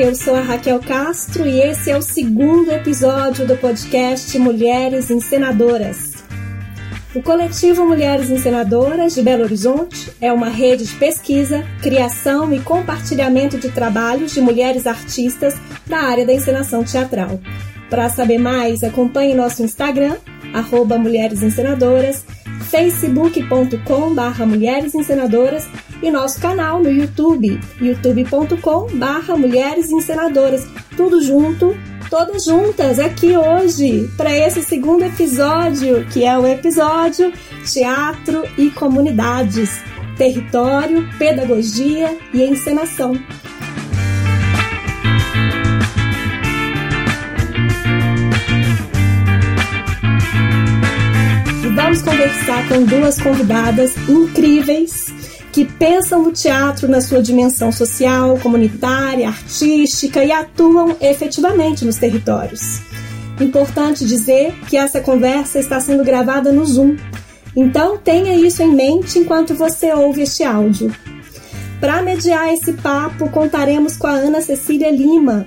[0.00, 6.22] eu sou a Raquel Castro e esse é o segundo episódio do podcast Mulheres Encenadoras.
[7.14, 13.56] O coletivo Mulheres Encenadoras de Belo Horizonte é uma rede de pesquisa, criação e compartilhamento
[13.56, 15.54] de trabalhos de mulheres artistas
[15.86, 17.40] da área da encenação teatral.
[17.88, 20.16] Para saber mais, acompanhe nosso Instagram,
[20.52, 22.22] arroba Mulheres Encenadoras,
[22.70, 25.66] facebook.com.br Mulheres Encenadoras
[26.02, 30.66] e nosso canal no YouTube, youtube.com.br Mulheres Encenadoras.
[30.96, 31.76] Tudo junto,
[32.10, 37.32] todas juntas aqui hoje para esse segundo episódio, que é o episódio
[37.64, 39.70] Teatro e Comunidades,
[40.16, 43.14] Território, Pedagogia e Encenação.
[51.76, 55.15] vamos conversar com duas convidadas incríveis
[55.56, 62.82] que pensam o teatro na sua dimensão social, comunitária, artística e atuam efetivamente nos territórios.
[63.40, 66.98] Importante dizer que essa conversa está sendo gravada no Zoom,
[67.56, 70.94] então tenha isso em mente enquanto você ouve este áudio.
[71.80, 75.46] Para mediar esse papo, contaremos com a Ana Cecília Lima.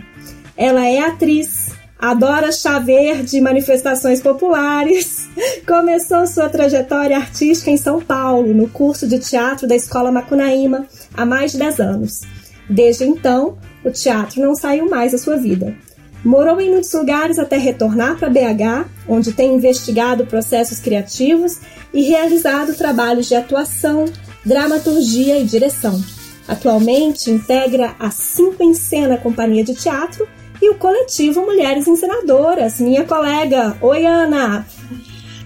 [0.58, 1.59] Ela é atriz,
[2.00, 5.28] adora chá verde, manifestações populares.
[5.68, 11.26] Começou sua trajetória artística em São Paulo, no curso de teatro da Escola Macunaíma, há
[11.26, 12.22] mais de 10 anos.
[12.70, 15.76] Desde então, o teatro não saiu mais da sua vida.
[16.24, 21.60] Morou em muitos lugares até retornar para BH, onde tem investigado processos criativos
[21.94, 24.06] e realizado trabalhos de atuação,
[24.46, 26.02] dramaturgia e direção.
[26.48, 30.28] Atualmente integra a Cinco em Cena Companhia de Teatro
[30.62, 32.80] e o coletivo Mulheres Encenadoras.
[32.80, 33.78] Minha colega.
[33.82, 34.66] Oi, Ana.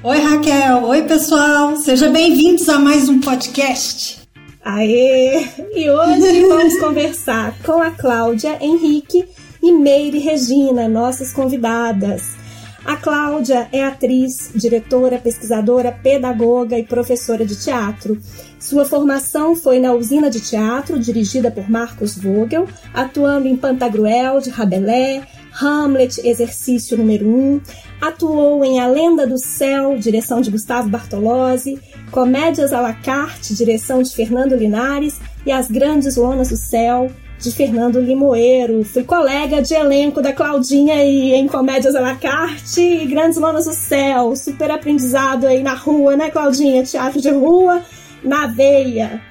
[0.04, 0.84] Oi, Raquel.
[0.84, 1.76] Oi, pessoal.
[1.78, 4.22] Sejam bem-vindos a mais um podcast.
[4.64, 5.46] Aê!
[5.76, 9.26] E hoje vamos conversar com a Cláudia Henrique
[9.62, 12.43] e Meire Regina, nossas convidadas.
[12.86, 18.20] A Cláudia é atriz, diretora, pesquisadora, pedagoga e professora de teatro.
[18.60, 24.50] Sua formação foi na usina de teatro, dirigida por Marcos Vogel, atuando em Pantagruel de
[24.50, 25.24] Rabelais,
[25.62, 27.62] Hamlet, exercício número 1.
[28.02, 31.80] Atuou em A Lenda do Céu, direção de Gustavo Bartolozzi,
[32.12, 37.10] Comédias à la carte, direção de Fernando Linares, e As Grandes Lonas do Céu,
[37.44, 38.86] de Fernando Limoeiro.
[38.86, 43.66] Fui colega de elenco da Claudinha e em Comédias à la carte e Grandes Lonas
[43.66, 44.34] do Céu.
[44.34, 46.84] Super aprendizado aí na rua, né, Claudinha?
[46.84, 47.84] Teatro de rua,
[48.24, 49.22] na veia.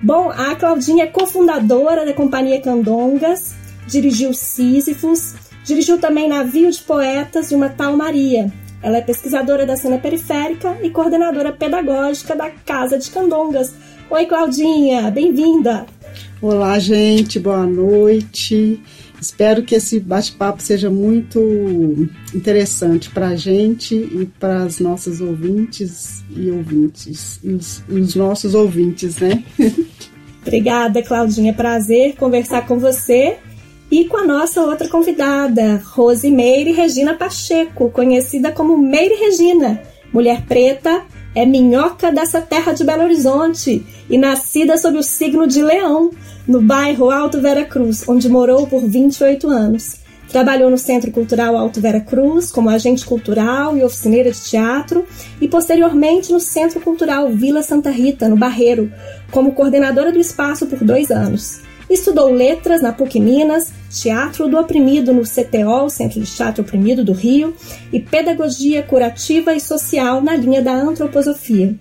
[0.00, 3.52] Bom, a Claudinha é cofundadora da Companhia Candongas,
[3.84, 5.34] dirigiu Sísifos,
[5.64, 8.50] dirigiu também Navio de Poetas e uma tal Maria.
[8.80, 13.74] Ela é pesquisadora da cena periférica e coordenadora pedagógica da Casa de Candongas.
[14.08, 15.84] Oi, Claudinha, bem-vinda!
[16.42, 18.80] Olá, gente, boa noite.
[19.20, 26.24] Espero que esse bate-papo seja muito interessante para a gente e para as nossas ouvintes
[26.34, 29.44] e ouvintes, e os, e os nossos ouvintes, né?
[30.40, 31.52] Obrigada, Claudinha.
[31.52, 33.36] Prazer conversar com você
[33.90, 41.04] e com a nossa outra convidada, Rosimeire Regina Pacheco, conhecida como Meire Regina, mulher preta,
[41.34, 46.10] é minhoca dessa terra de Belo Horizonte e nascida sob o signo de Leão,
[46.46, 49.96] no bairro Alto Vera Cruz, onde morou por 28 anos.
[50.28, 55.04] Trabalhou no Centro Cultural Alto Vera Cruz como agente cultural e oficineira de teatro
[55.40, 58.92] e posteriormente no Centro Cultural Vila Santa Rita, no Barreiro,
[59.32, 61.60] como coordenadora do espaço por dois anos.
[61.90, 67.12] Estudou letras na PUC Minas, teatro do oprimido no CTO, Centro de Teatro Oprimido do
[67.12, 67.52] Rio,
[67.92, 71.74] e pedagogia curativa e social na linha da antroposofia.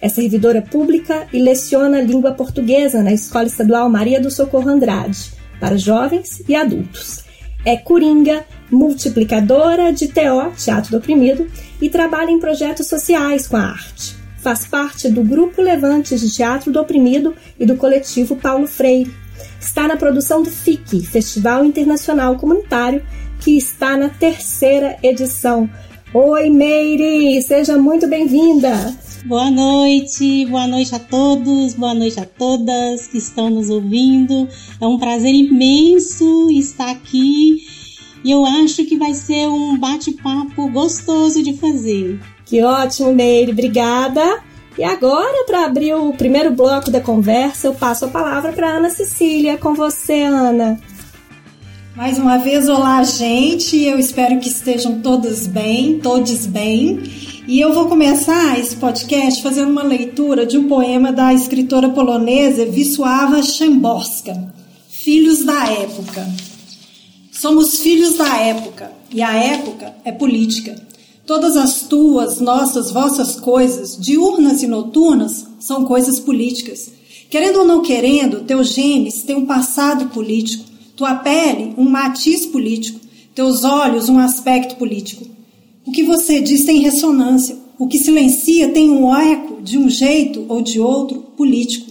[0.00, 5.30] É servidora pública e leciona língua portuguesa na Escola Estadual Maria do Socorro Andrade,
[5.60, 7.22] para jovens e adultos.
[7.64, 11.46] É coringa, multiplicadora de TO, Teatro do Oprimido,
[11.80, 14.16] e trabalha em projetos sociais com a arte.
[14.38, 19.21] Faz parte do Grupo Levantes de Teatro do Oprimido e do coletivo Paulo Freire,
[19.62, 23.02] está na produção do FIC, Festival Internacional Comunitário,
[23.40, 25.70] que está na terceira edição.
[26.12, 28.94] Oi, Meire, seja muito bem-vinda.
[29.24, 34.48] Boa noite, boa noite a todos, boa noite a todas que estão nos ouvindo.
[34.80, 37.64] É um prazer imenso estar aqui
[38.24, 42.20] e eu acho que vai ser um bate-papo gostoso de fazer.
[42.44, 44.42] Que ótimo, Meire, obrigada.
[44.78, 48.88] E agora, para abrir o primeiro bloco da conversa, eu passo a palavra para Ana
[48.88, 49.58] Cecília.
[49.58, 50.80] Com você, Ana.
[51.94, 53.76] Mais uma vez, olá, gente.
[53.82, 57.02] Eu espero que estejam todos bem, todos bem.
[57.46, 62.62] E eu vou começar esse podcast fazendo uma leitura de um poema da escritora polonesa
[62.62, 64.54] Wisława Szymborska,
[64.88, 66.26] Filhos da Época.
[67.30, 70.76] Somos filhos da época, e a época é política.
[71.32, 76.92] Todas as tuas, nossas, vossas coisas, diurnas e noturnas, são coisas políticas.
[77.30, 80.62] Querendo ou não querendo, teus genes têm um passado político,
[80.94, 83.00] tua pele um matiz político,
[83.34, 85.26] teus olhos um aspecto político.
[85.86, 90.44] O que você diz tem ressonância, o que silencia tem um eco de um jeito
[90.50, 91.90] ou de outro político.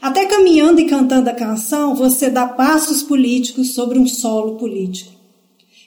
[0.00, 5.10] Até caminhando e cantando a canção, você dá passos políticos sobre um solo político.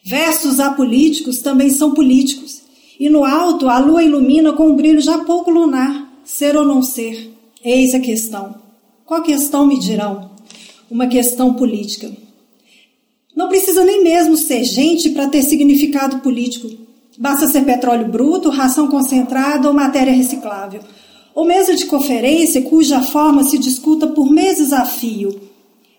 [0.03, 2.62] Versos apolíticos também são políticos.
[3.03, 6.81] E no alto a lua ilumina com um brilho já pouco lunar, ser ou não
[6.81, 7.33] ser.
[7.61, 8.55] Eis a questão.
[9.05, 10.31] Qual questão me dirão?
[10.89, 12.09] Uma questão política.
[13.35, 16.69] Não precisa nem mesmo ser gente para ter significado político.
[17.17, 20.79] Basta ser petróleo bruto, ração concentrada ou matéria reciclável
[21.35, 25.41] ou mesa de conferência cuja forma se discuta por meses a fio.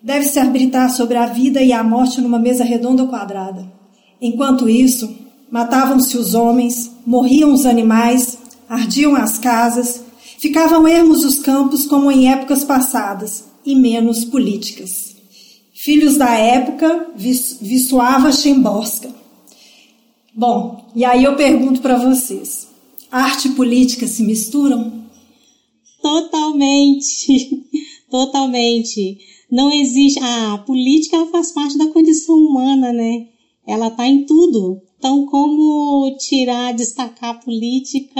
[0.01, 3.71] Deve-se arbitrar sobre a vida e a morte numa mesa redonda ou quadrada.
[4.19, 8.37] Enquanto isso, matavam-se os homens, morriam os animais,
[8.67, 10.01] ardiam as casas,
[10.37, 15.15] ficavam ermos os campos como em épocas passadas e menos políticas.
[15.73, 19.13] Filhos da época, Vissuava Chemborska.
[20.33, 22.67] Bom, e aí eu pergunto para vocês:
[23.11, 25.05] arte e política se misturam?
[26.01, 27.63] Totalmente,
[28.11, 29.17] totalmente.
[29.51, 30.19] Não existe.
[30.21, 33.27] A política faz parte da condição humana, né?
[33.67, 34.81] Ela tá em tudo.
[35.05, 38.19] Então, como tirar, destacar a política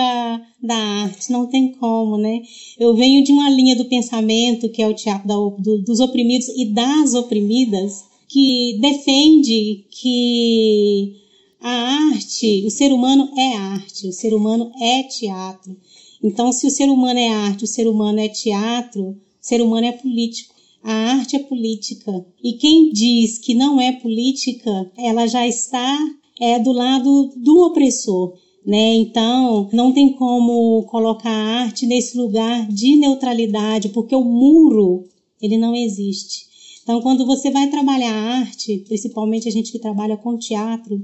[0.62, 1.32] da arte?
[1.32, 2.44] Não tem como, né?
[2.78, 6.48] Eu venho de uma linha do pensamento, que é o teatro da, do, dos oprimidos
[6.50, 11.16] e das oprimidas, que defende que
[11.60, 11.72] a
[12.12, 15.76] arte, o ser humano é arte, o ser humano é teatro.
[16.24, 19.88] Então, se o ser humano é arte, o ser humano é teatro, o ser humano
[19.88, 20.54] é político.
[20.84, 22.24] A arte é política.
[22.44, 25.98] E quem diz que não é política, ela já está
[26.40, 28.34] é, do lado do opressor.
[28.66, 28.96] Né?
[28.96, 35.04] Então, não tem como colocar a arte nesse lugar de neutralidade, porque o muro,
[35.40, 36.46] ele não existe.
[36.82, 41.00] Então, quando você vai trabalhar a arte, principalmente a gente que trabalha com teatro,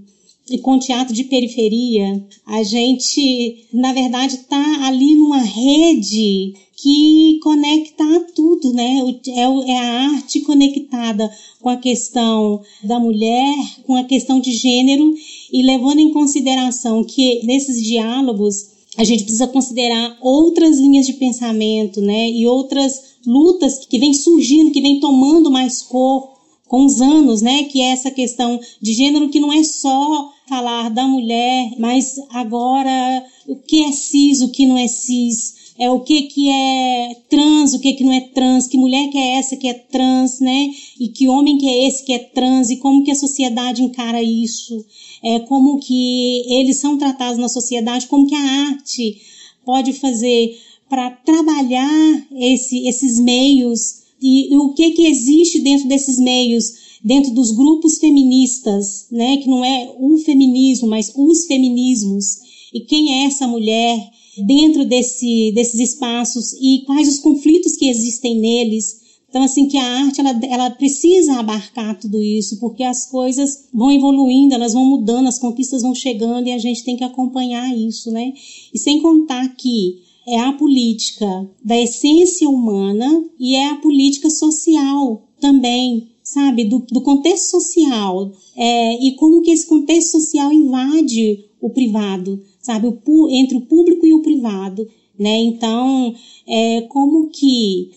[0.52, 8.04] e com teatro de periferia, a gente, na verdade, está ali numa rede que conecta
[8.04, 9.00] a tudo, né?
[9.28, 11.32] É, é a arte conectada
[11.62, 13.56] com a questão da mulher,
[13.86, 15.14] com a questão de gênero
[15.54, 22.02] e levando em consideração que nesses diálogos a gente precisa considerar outras linhas de pensamento,
[22.02, 22.30] né?
[22.30, 26.32] E outras lutas que vêm surgindo, que vêm tomando mais corpo
[26.68, 27.66] com os anos, né?
[27.66, 33.26] Que é essa questão de gênero que não é só falar da mulher, mas agora
[33.48, 37.74] o que é cis, o que não é cis, é o que que é trans,
[37.74, 40.70] o que que não é trans, que mulher que é essa que é trans, né?
[41.00, 42.70] E que homem que é esse que é trans?
[42.70, 44.86] E como que a sociedade encara isso,
[45.24, 49.22] é como que eles são tratados na sociedade, como que a arte
[49.66, 50.60] pode fazer
[50.90, 54.02] para trabalhar esse, esses meios?
[54.22, 59.50] E, e o que que existe dentro desses meios, dentro dos grupos feministas, né, que
[59.50, 62.38] não é o feminismo, mas os feminismos,
[62.74, 64.00] e quem é essa mulher
[64.38, 69.02] dentro desse, desses espaços e quais os conflitos que existem neles.
[69.30, 73.92] Então, assim, que a arte, ela, ela precisa abarcar tudo isso, porque as coisas vão
[73.92, 78.12] evoluindo, elas vão mudando, as conquistas vão chegando e a gente tem que acompanhar isso,
[78.12, 78.34] né?
[78.74, 85.28] E sem contar que é a política da essência humana e é a política social
[85.40, 86.64] também, sabe?
[86.64, 92.88] Do, do contexto social é, e como que esse contexto social invade o privado, sabe?
[92.88, 94.88] O, entre o público e o privado,
[95.20, 95.42] né?
[95.44, 96.16] Então,
[96.48, 97.92] é, como que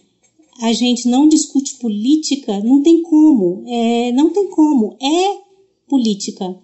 [0.60, 2.60] a gente não discute política?
[2.60, 4.96] Não tem como, é, não tem como.
[5.00, 5.38] É
[5.88, 6.58] política.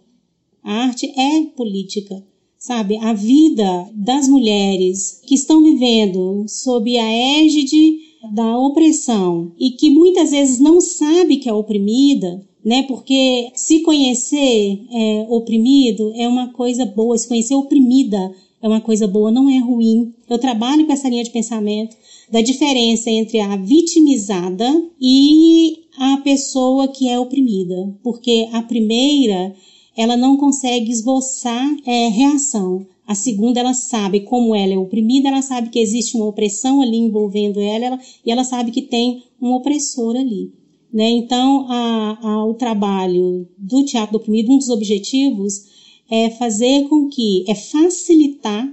[0.62, 2.22] A arte é política
[2.58, 7.99] sabe, a vida das mulheres que estão vivendo sob a égide
[8.32, 12.82] da opressão e que muitas vezes não sabe que é oprimida, né?
[12.84, 19.06] Porque se conhecer é, oprimido é uma coisa boa, se conhecer oprimida é uma coisa
[19.06, 20.12] boa, não é ruim.
[20.28, 21.96] Eu trabalho com essa linha de pensamento
[22.30, 24.68] da diferença entre a vitimizada
[25.00, 29.54] e a pessoa que é oprimida, porque a primeira
[29.96, 32.86] ela não consegue esboçar é, reação.
[33.10, 36.96] A segunda, ela sabe como ela é oprimida, ela sabe que existe uma opressão ali
[36.96, 40.52] envolvendo ela, ela e ela sabe que tem um opressor ali.
[40.94, 41.10] Né?
[41.10, 45.64] Então, a, a, o trabalho do teatro do oprimido, um dos objetivos
[46.08, 48.72] é fazer com que, é facilitar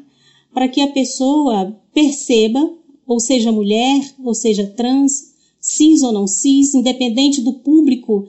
[0.53, 2.77] para que a pessoa perceba,
[3.07, 8.27] ou seja mulher, ou seja trans, cis ou não cis, independente do público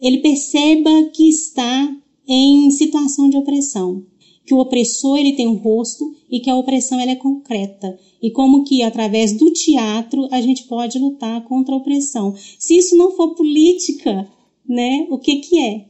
[0.00, 1.96] ele perceba que está
[2.28, 4.04] em situação de opressão,
[4.44, 8.30] que o opressor ele tem um rosto e que a opressão ela é concreta e
[8.30, 12.34] como que através do teatro a gente pode lutar contra a opressão.
[12.58, 14.26] Se isso não for política,
[14.68, 15.84] né, o que que é?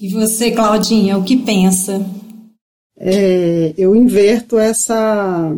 [0.00, 2.04] E você, Claudinha, o que pensa?
[2.96, 5.54] É, eu inverto essa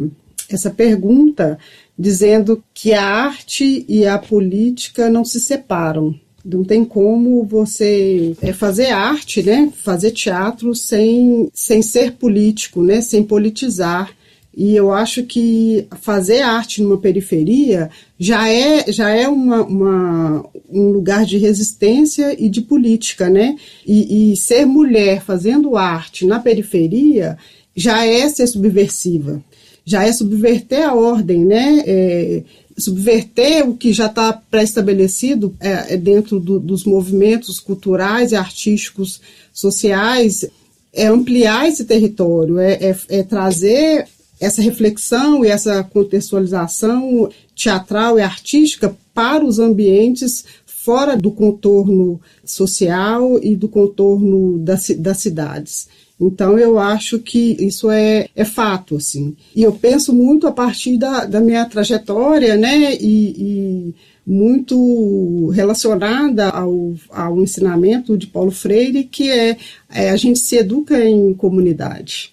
[0.49, 1.59] essa pergunta
[1.97, 6.15] dizendo que a arte e a política não se separam.
[6.45, 9.73] Não tem como você é, fazer arte, né?
[9.83, 13.01] Fazer teatro sem, sem ser político, né?
[13.01, 14.11] Sem politizar.
[14.57, 20.91] E eu acho que fazer arte numa periferia já é, já é uma, uma um
[20.91, 23.57] lugar de resistência e de política, né?
[23.87, 27.39] E, e ser mulher fazendo arte na periferia
[27.77, 29.43] já é ser subversiva
[29.91, 31.83] já é subverter a ordem, né?
[31.87, 32.43] É,
[32.81, 39.21] subverter o que já está pré-estabelecido é, é, dentro do, dos movimentos culturais e artísticos
[39.53, 40.45] sociais,
[40.93, 44.07] é ampliar esse território, é, é, é trazer
[44.41, 53.39] essa reflexão e essa contextualização teatral e artística para os ambientes fora do contorno social
[53.43, 55.89] e do contorno das, das cidades.
[56.21, 59.35] Então eu acho que isso é, é fato, assim.
[59.57, 63.95] E eu penso muito a partir da, da minha trajetória, né, e, e
[64.27, 69.57] muito relacionada ao, ao ensinamento de Paulo Freire, que é,
[69.89, 72.33] é a gente se educa em comunidade.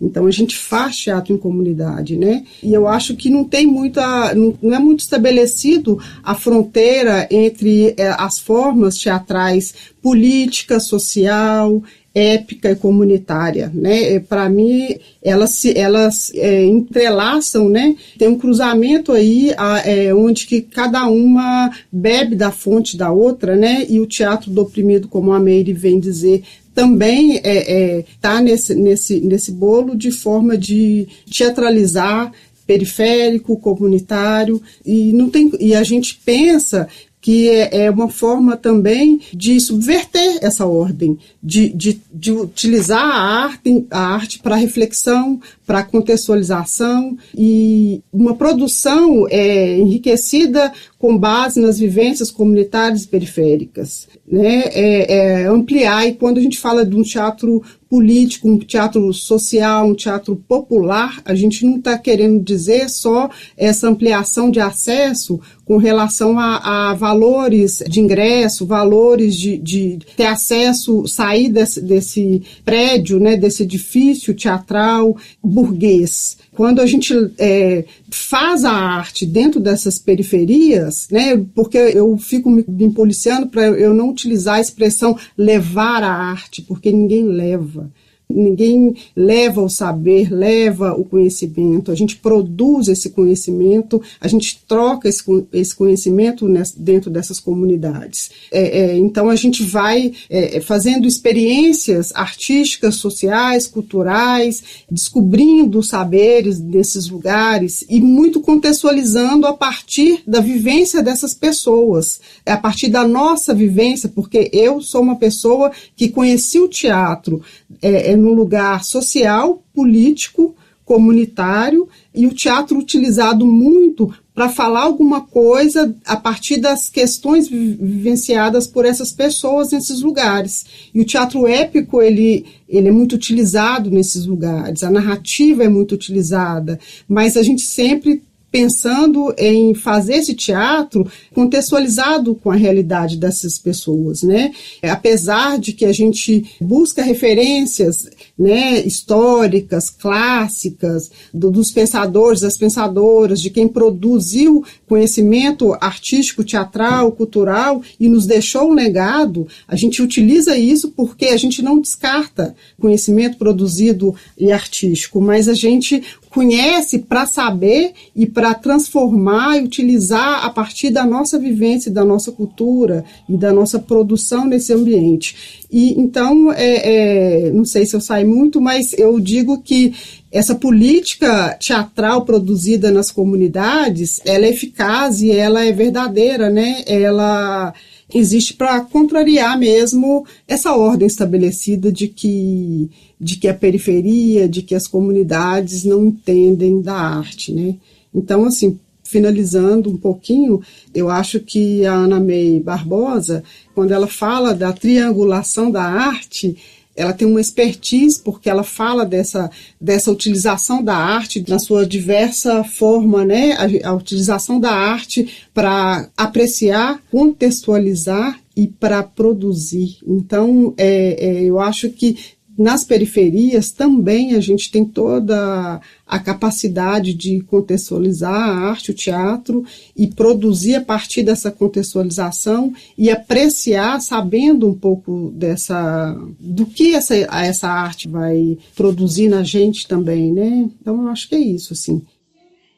[0.00, 2.44] Então a gente faz teatro em comunidade, né?
[2.62, 8.08] E eu acho que não tem muita, não, é muito estabelecido a fronteira entre é,
[8.18, 11.82] as formas teatrais política, social,
[12.16, 14.14] épica e comunitária, né?
[14.14, 17.94] É, Para mim, elas se elas é, entrelaçam, né?
[18.18, 23.54] Tem um cruzamento aí a, é, onde que cada uma bebe da fonte da outra,
[23.54, 23.84] né?
[23.86, 26.42] E o teatro do oprimido, como a Meire vem dizer,
[26.74, 32.32] também está é, é, tá nesse, nesse, nesse bolo de forma de teatralizar
[32.66, 36.88] periférico, comunitário, e não tem e a gente pensa
[37.26, 43.46] que é, é uma forma também de subverter essa ordem, de, de, de utilizar a
[43.46, 51.80] arte, a arte para reflexão, para contextualização e uma produção é, enriquecida com base nas
[51.80, 54.06] vivências comunitárias e periféricas.
[54.24, 54.62] Né?
[54.66, 57.60] É, é ampliar, e quando a gente fala de um teatro
[57.96, 63.88] político, um teatro social, um teatro popular, a gente não está querendo dizer só essa
[63.88, 71.06] ampliação de acesso com relação a, a valores de ingresso, valores de, de, ter acesso,
[71.08, 76.36] sair desse, desse prédio, né, desse edifício teatral burguês.
[76.56, 82.64] Quando a gente é, faz a arte dentro dessas periferias, né, porque eu fico me,
[82.66, 87.90] me policiando para eu não utilizar a expressão levar a arte, porque ninguém leva.
[88.28, 95.08] Ninguém leva o saber, leva o conhecimento, a gente produz esse conhecimento, a gente troca
[95.08, 98.30] esse, esse conhecimento dentro dessas comunidades.
[98.50, 107.08] É, é, então a gente vai é, fazendo experiências artísticas, sociais, culturais, descobrindo saberes desses
[107.08, 114.08] lugares e muito contextualizando a partir da vivência dessas pessoas, a partir da nossa vivência,
[114.08, 117.40] porque eu sou uma pessoa que conheci o teatro
[117.80, 120.54] é, é num lugar social, político,
[120.86, 128.66] comunitário e o teatro utilizado muito para falar alguma coisa a partir das questões vivenciadas
[128.66, 130.64] por essas pessoas nesses lugares.
[130.94, 135.94] E o teatro épico ele, ele é muito utilizado nesses lugares, a narrativa é muito
[135.94, 138.22] utilizada, mas a gente sempre
[138.56, 144.50] pensando em fazer esse teatro contextualizado com a realidade dessas pessoas, né?
[144.82, 148.08] Apesar de que a gente busca referências,
[148.38, 157.82] né, históricas, clássicas, do, dos pensadores, das pensadoras, de quem produziu conhecimento artístico, teatral, cultural
[158.00, 163.36] e nos deixou um legado, a gente utiliza isso porque a gente não descarta conhecimento
[163.36, 166.02] produzido e artístico, mas a gente
[166.36, 172.30] conhece para saber e para transformar e utilizar a partir da nossa vivência, da nossa
[172.30, 175.64] cultura e da nossa produção nesse ambiente.
[175.72, 179.94] E então, é, é, não sei se eu saio muito, mas eu digo que
[180.30, 186.84] essa política teatral produzida nas comunidades, ela é eficaz e ela é verdadeira, né?
[186.86, 187.72] Ela
[188.14, 194.74] existe para contrariar mesmo essa ordem estabelecida de que, de que a periferia, de que
[194.74, 197.74] as comunidades não entendem da arte, né?
[198.14, 200.60] Então, assim, finalizando um pouquinho,
[200.94, 203.42] eu acho que a Ana May Barbosa,
[203.74, 206.56] quando ela fala da triangulação da arte,
[206.96, 209.50] ela tem uma expertise porque ela fala dessa,
[209.80, 213.52] dessa utilização da arte na sua diversa forma, né?
[213.52, 219.98] A, a utilização da arte para apreciar, contextualizar e para produzir.
[220.06, 222.16] Então, é, é, eu acho que
[222.56, 229.64] nas periferias também a gente tem toda a capacidade de contextualizar a arte, o teatro
[229.96, 237.14] e produzir a partir dessa contextualização e apreciar sabendo um pouco dessa do que essa,
[237.14, 240.70] essa arte vai produzir na gente também, né?
[240.80, 242.00] Então eu acho que é isso, assim.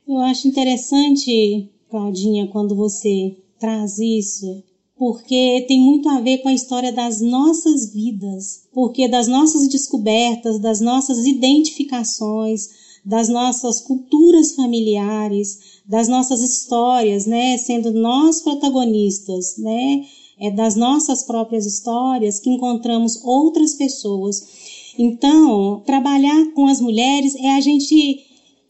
[0.08, 4.62] Eu acho interessante, Claudinha, quando você traz isso
[4.99, 10.59] porque tem muito a ver com a história das nossas vidas, porque das nossas descobertas,
[10.59, 12.69] das nossas identificações,
[13.05, 20.02] das nossas culturas familiares, das nossas histórias, né, sendo nós protagonistas, né,
[20.40, 24.43] é das nossas próprias histórias que encontramos outras pessoas.
[24.99, 28.25] Então, trabalhar com as mulheres é a gente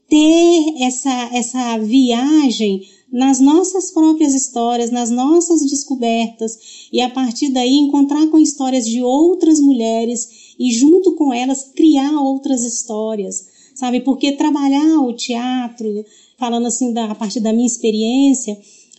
[0.07, 7.75] ter essa essa viagem nas nossas próprias histórias, nas nossas descobertas e a partir daí
[7.75, 14.01] encontrar com histórias de outras mulheres e junto com elas criar outras histórias, sabe?
[14.01, 16.05] Porque trabalhar o teatro,
[16.37, 18.57] falando assim da, a partir da minha experiência,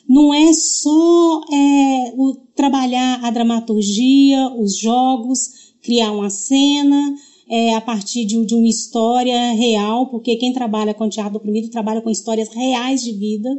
[0.09, 7.15] não é só é, o, trabalhar a dramaturgia, os jogos, criar uma cena,
[7.49, 12.01] é, a partir de, de, uma história real, porque quem trabalha com teatro oprimido trabalha
[12.01, 13.51] com histórias reais de vida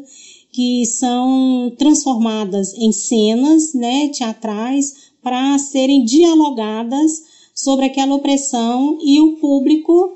[0.52, 7.24] que são transformadas em cenas né, teatrais para serem dialogadas
[7.56, 10.16] sobre aquela opressão e o público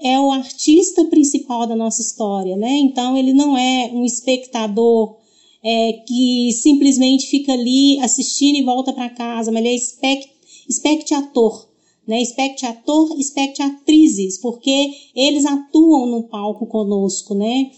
[0.00, 2.76] é o artista principal da nossa história, né?
[2.78, 5.16] Então ele não é um espectador
[5.62, 10.30] é, que simplesmente fica ali assistindo e volta para casa, mas ele é espect,
[10.68, 11.68] espectator,
[12.06, 12.20] né?
[12.20, 17.70] Espectator, espectatrizes, porque eles atuam no palco conosco, né?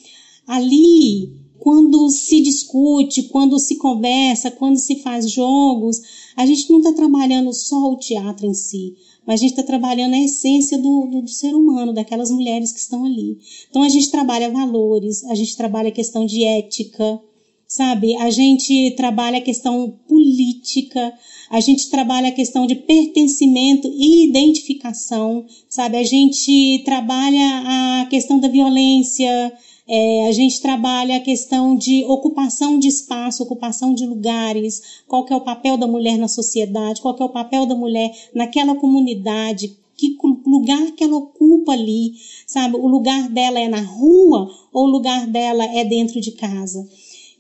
[0.47, 6.01] Ali quando se discute, quando se conversa, quando se faz jogos,
[6.37, 8.95] a gente não está trabalhando só o teatro em si,
[9.27, 12.79] mas a gente está trabalhando a essência do, do, do, ser humano, daquelas mulheres que
[12.79, 13.39] estão ali.
[13.69, 17.21] Então a gente trabalha valores, a gente trabalha a questão de ética,
[17.67, 18.17] sabe?
[18.17, 21.13] A gente trabalha a questão política,
[21.51, 25.99] a gente trabalha a questão de pertencimento e identificação, sabe?
[25.99, 29.53] A gente trabalha a questão da violência,
[29.89, 35.33] é, a gente trabalha a questão de ocupação de espaço, ocupação de lugares, qual que
[35.33, 38.75] é o papel da mulher na sociedade, qual que é o papel da mulher naquela
[38.75, 40.15] comunidade, que
[40.47, 42.13] lugar que ela ocupa ali,
[42.47, 42.77] sabe?
[42.77, 46.87] O lugar dela é na rua ou o lugar dela é dentro de casa.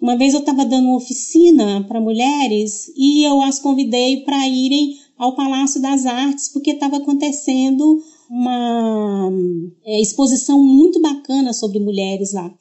[0.00, 4.96] Uma vez eu estava dando uma oficina para mulheres e eu as convidei para irem
[5.18, 9.30] ao Palácio das Artes porque estava acontecendo uma
[9.84, 12.52] é, exposição muito bacana sobre mulheres lá.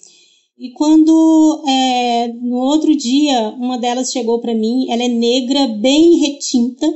[0.58, 6.17] E quando é, no outro dia uma delas chegou para mim, ela é negra, bem
[6.17, 6.88] retinta,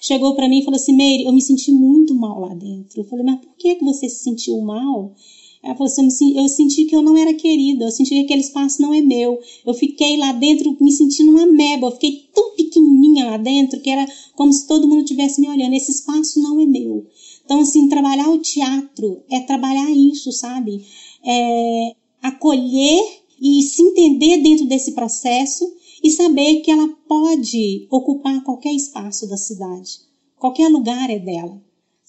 [0.00, 3.00] chegou para mim e falou assim: Meire, eu me senti muito mal lá dentro.
[3.00, 5.14] Eu falei: Mas por que, que você se sentiu mal?
[5.62, 8.80] Ela falou assim: eu senti que eu não era querida, eu senti que aquele espaço
[8.80, 9.38] não é meu.
[9.66, 13.90] Eu fiquei lá dentro me sentindo uma meba, eu fiquei tão pequenininha lá dentro que
[13.90, 15.74] era como se todo mundo estivesse me olhando.
[15.74, 17.06] Esse espaço não é meu.
[17.50, 20.86] Então, assim, trabalhar o teatro é trabalhar isso, sabe?
[21.26, 23.02] É acolher
[23.42, 25.68] e se entender dentro desse processo
[26.00, 29.98] e saber que ela pode ocupar qualquer espaço da cidade.
[30.38, 31.60] Qualquer lugar é dela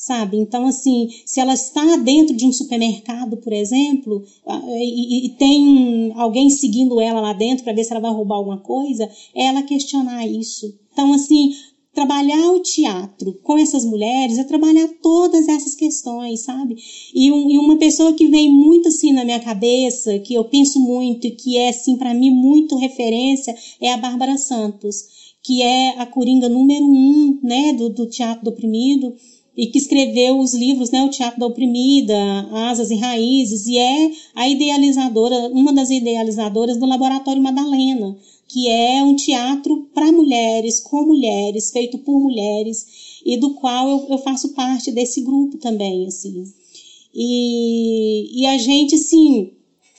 [0.01, 0.35] sabe?
[0.35, 4.23] Então, assim, se ela está dentro de um supermercado, por exemplo,
[4.67, 8.57] e, e tem alguém seguindo ela lá dentro para ver se ela vai roubar alguma
[8.57, 10.75] coisa, é ela questionar isso.
[10.91, 11.51] Então, assim,
[11.93, 16.75] trabalhar o teatro com essas mulheres é trabalhar todas essas questões, sabe?
[17.13, 20.79] E, um, e, uma pessoa que vem muito assim na minha cabeça, que eu penso
[20.79, 24.95] muito e que é assim para mim muito referência, é a Bárbara Santos,
[25.43, 29.13] que é a coringa número um, né, do, do teatro do oprimido
[29.55, 32.15] e que escreveu os livros, né, o Teatro da Oprimida,
[32.69, 38.17] Asas e Raízes, e é a idealizadora, uma das idealizadoras do Laboratório Madalena,
[38.51, 44.07] que é um teatro para mulheres, com mulheres, feito por mulheres, e do qual eu,
[44.09, 46.43] eu faço parte desse grupo também, assim.
[47.15, 49.51] E, e a gente, sim,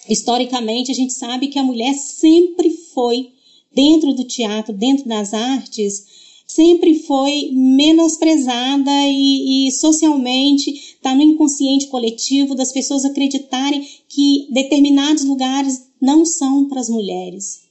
[0.06, 3.30] historicamente, a gente sabe que a mulher sempre foi,
[3.74, 6.04] dentro do teatro, dentro das artes,
[6.46, 15.24] sempre foi menosprezada e, e socialmente está no inconsciente coletivo das pessoas acreditarem que determinados
[15.24, 17.61] lugares não são para as mulheres.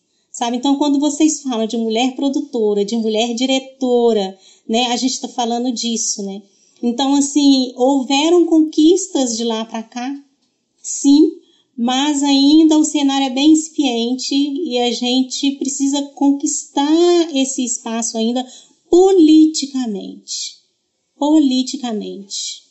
[0.41, 0.57] Sabe?
[0.57, 4.35] Então, quando vocês falam de mulher produtora, de mulher diretora,
[4.67, 6.41] né, a gente está falando disso, né?
[6.81, 10.11] Então, assim, houveram conquistas de lá para cá,
[10.81, 11.33] sim,
[11.77, 18.43] mas ainda o cenário é bem incipiente e a gente precisa conquistar esse espaço ainda
[18.89, 20.55] politicamente.
[21.19, 22.63] Politicamente.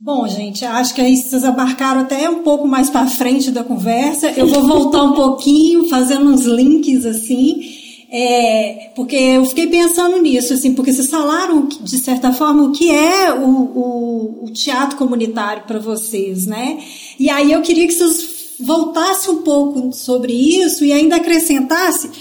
[0.00, 4.30] Bom, gente, acho que aí vocês abarcaram até um pouco mais para frente da conversa.
[4.30, 7.60] Eu vou voltar um pouquinho, fazendo uns links assim,
[8.08, 12.92] é, porque eu fiquei pensando nisso, assim, porque vocês falaram, de certa forma, o que
[12.92, 16.78] é o, o, o teatro comunitário para vocês, né?
[17.18, 22.12] E aí eu queria que vocês voltassem um pouco sobre isso e ainda acrescentassem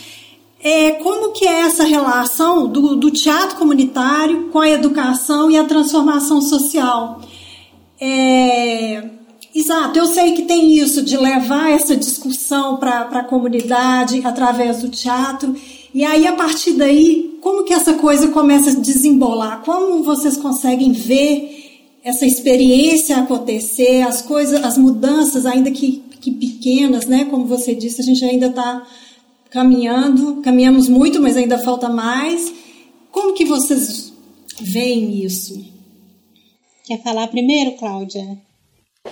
[0.63, 5.63] é, como que é essa relação do, do teatro comunitário com a educação e a
[5.63, 7.21] transformação social.
[7.99, 9.03] É,
[9.53, 14.89] exato, eu sei que tem isso de levar essa discussão para a comunidade através do
[14.89, 15.55] teatro.
[15.93, 19.63] E aí, a partir daí, como que essa coisa começa a desembolar?
[19.63, 21.57] Como vocês conseguem ver
[22.03, 27.25] essa experiência acontecer, as coisas, as mudanças, ainda que, que pequenas, né?
[27.25, 28.85] Como você disse, a gente ainda está
[29.49, 32.53] caminhando, caminhamos muito, mas ainda falta mais.
[33.11, 34.13] Como que vocês
[34.61, 35.76] veem isso?
[36.87, 38.37] Quer falar primeiro, Cláudia?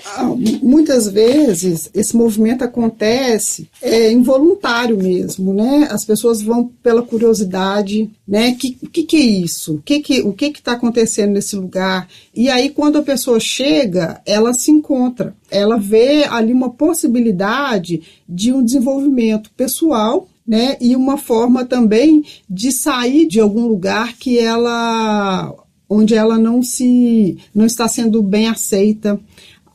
[0.06, 0.24] Ah,
[0.64, 5.90] muitas vezes esse movimento acontece é, involuntário mesmo, né?
[5.92, 8.56] As pessoas vão pela curiosidade, né?
[8.56, 9.82] Que, que, que, é isso?
[9.84, 12.08] Que que, o que está acontecendo nesse lugar?
[12.34, 18.54] E aí, quando a pessoa chega, ela se encontra, ela vê ali uma possibilidade de
[18.54, 20.78] um desenvolvimento pessoal né?
[20.80, 25.52] E uma forma também de sair de algum lugar que ela
[25.96, 29.20] onde ela não se não está sendo bem aceita,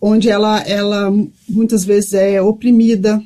[0.00, 1.12] onde ela ela
[1.48, 3.22] muitas vezes é oprimida.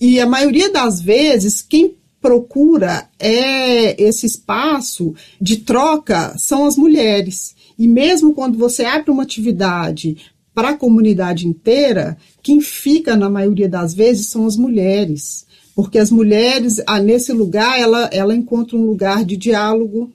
[0.00, 7.54] E a maioria das vezes quem procura é esse espaço de troca são as mulheres.
[7.78, 10.16] E mesmo quando você abre uma atividade
[10.54, 16.10] para a comunidade inteira, quem fica na maioria das vezes são as mulheres porque as
[16.10, 20.12] mulheres, ah, nesse lugar, ela, ela encontra um lugar de diálogo,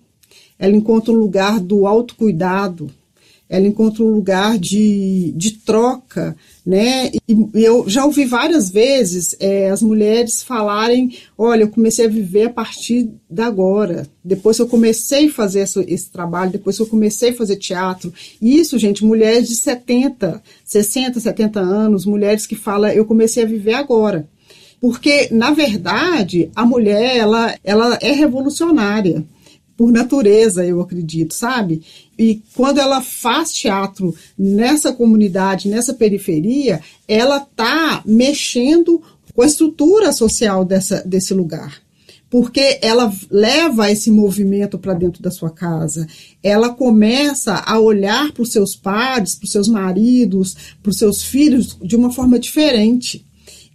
[0.60, 2.90] ela encontra um lugar do autocuidado,
[3.50, 7.12] ela encontra um lugar de, de troca, né?
[7.28, 12.48] E eu já ouvi várias vezes é, as mulheres falarem: olha, eu comecei a viver
[12.48, 14.06] a partir da agora.
[14.24, 17.56] Depois que eu comecei a fazer esse, esse, trabalho, depois que eu comecei a fazer
[17.56, 18.14] teatro.
[18.42, 23.76] Isso, gente, mulheres de 70, 60, 70 anos, mulheres que falam: eu comecei a viver
[23.76, 24.28] agora.
[24.80, 29.26] Porque, na verdade, a mulher, ela, ela é revolucionária
[29.78, 31.84] por natureza, eu acredito, sabe?
[32.18, 39.00] E quando ela faz teatro nessa comunidade, nessa periferia, ela tá mexendo
[39.36, 41.80] com a estrutura social dessa, desse lugar.
[42.28, 46.08] Porque ela leva esse movimento para dentro da sua casa.
[46.44, 51.24] Ela começa a olhar para os seus pares, para os seus maridos, para os seus
[51.24, 53.26] filhos de uma forma diferente.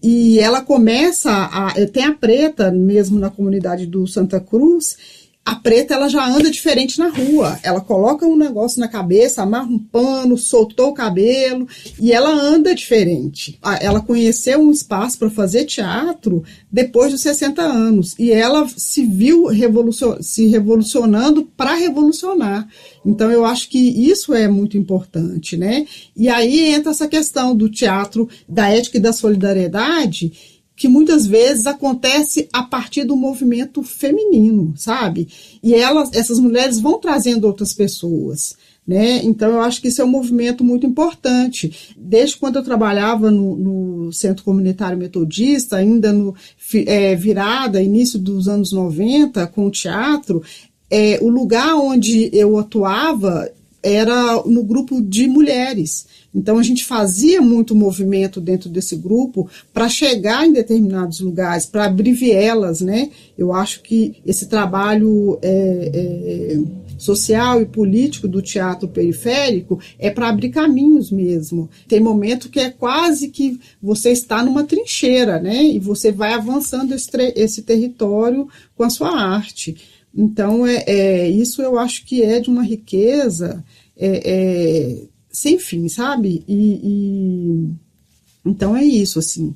[0.02, 1.72] E ela começa a.
[1.86, 4.96] Tem a preta mesmo na comunidade do Santa Cruz.
[5.44, 7.58] A preta ela já anda diferente na rua.
[7.64, 11.66] Ela coloca um negócio na cabeça, amarra um pano, soltou o cabelo
[12.00, 13.58] e ela anda diferente.
[13.80, 19.46] Ela conheceu um espaço para fazer teatro depois dos 60 anos e ela se viu
[19.46, 22.68] revolucion se revolucionando para revolucionar.
[23.04, 25.86] Então eu acho que isso é muito importante, né?
[26.16, 30.32] E aí entra essa questão do teatro, da ética e da solidariedade,
[30.74, 35.28] que muitas vezes acontece a partir do movimento feminino, sabe?
[35.62, 38.56] E elas, essas mulheres vão trazendo outras pessoas.
[38.86, 39.22] Né?
[39.22, 41.94] Então, eu acho que isso é um movimento muito importante.
[41.96, 46.34] Desde quando eu trabalhava no, no Centro Comunitário Metodista, ainda no
[46.86, 50.42] é, virada, início dos anos 90, com o teatro,
[50.90, 53.48] é, o lugar onde eu atuava
[53.82, 56.06] era no grupo de mulheres.
[56.34, 61.84] Então a gente fazia muito movimento dentro desse grupo para chegar em determinados lugares, para
[61.84, 63.10] abrir vielas, né?
[63.36, 66.58] Eu acho que esse trabalho é, é,
[66.96, 71.68] social e político do teatro periférico é para abrir caminhos mesmo.
[71.86, 75.64] Tem momento que é quase que você está numa trincheira, né?
[75.64, 79.76] E você vai avançando esse, esse território com a sua arte.
[80.14, 83.64] Então, é, é, isso eu acho que é de uma riqueza
[83.96, 86.44] é, é, sem fim, sabe?
[86.46, 87.68] E, e,
[88.44, 89.54] então é isso, assim.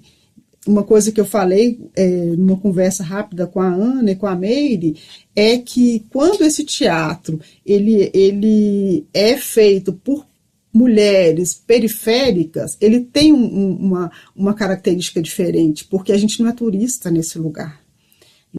[0.67, 4.35] Uma coisa que eu falei é, numa conversa rápida com a Ana e com a
[4.35, 4.97] Meire
[5.35, 10.27] é que quando esse teatro ele, ele é feito por
[10.73, 17.11] mulheres periféricas, ele tem um, uma, uma característica diferente, porque a gente não é turista
[17.11, 17.86] nesse lugar.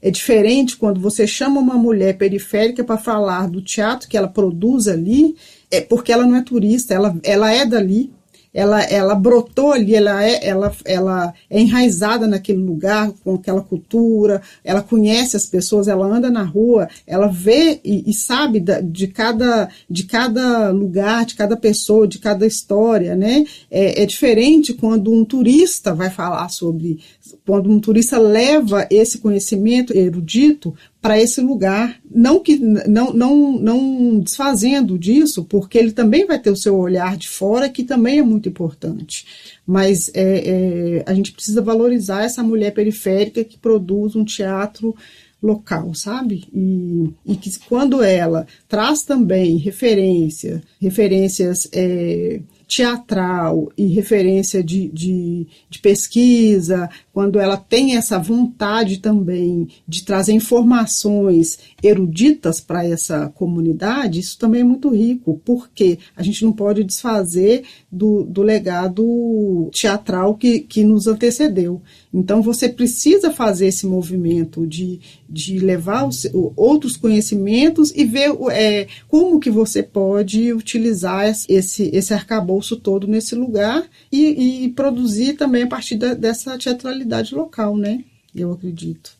[0.01, 4.87] É diferente quando você chama uma mulher periférica para falar do teatro que ela produz
[4.87, 5.35] ali,
[5.71, 8.11] é porque ela não é turista, ela, ela é dali,
[8.57, 14.41] ela, ela brotou ali, ela é, ela, ela é enraizada naquele lugar, com aquela cultura,
[14.63, 19.09] ela conhece as pessoas, ela anda na rua, ela vê e, e sabe da, de,
[19.09, 23.45] cada, de cada lugar, de cada pessoa, de cada história, né?
[23.69, 26.99] É, é diferente quando um turista vai falar sobre,
[27.47, 34.19] quando um turista leva esse conhecimento erudito para esse lugar, não que não, não, não
[34.19, 38.21] desfazendo disso, porque ele também vai ter o seu olhar de fora, que também é
[38.21, 39.25] muito importante.
[39.65, 44.93] Mas é, é, a gente precisa valorizar essa mulher periférica que produz um teatro
[45.41, 46.49] local, sabe?
[46.53, 55.47] E, e que quando ela traz também referência, referências é, teatral e referência de, de,
[55.69, 64.19] de, pesquisa, quando ela tem essa vontade também de trazer informações eruditas para essa comunidade,
[64.19, 70.35] isso também é muito rico, porque a gente não pode desfazer do, do legado teatral
[70.35, 71.81] que, que nos antecedeu.
[72.13, 78.87] Então, você precisa fazer esse movimento de, de levar os, outros conhecimentos e ver é,
[79.07, 85.63] como que você pode utilizar esse, esse arcabouço todo nesse lugar e, e produzir também
[85.63, 88.03] a partir da, dessa teatralidade local, né?
[88.35, 89.17] Eu acredito.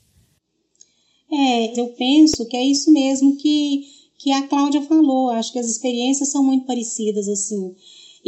[1.31, 3.81] É, eu penso que é isso mesmo que,
[4.17, 5.29] que a Cláudia falou.
[5.29, 7.73] Acho que as experiências são muito parecidas, assim.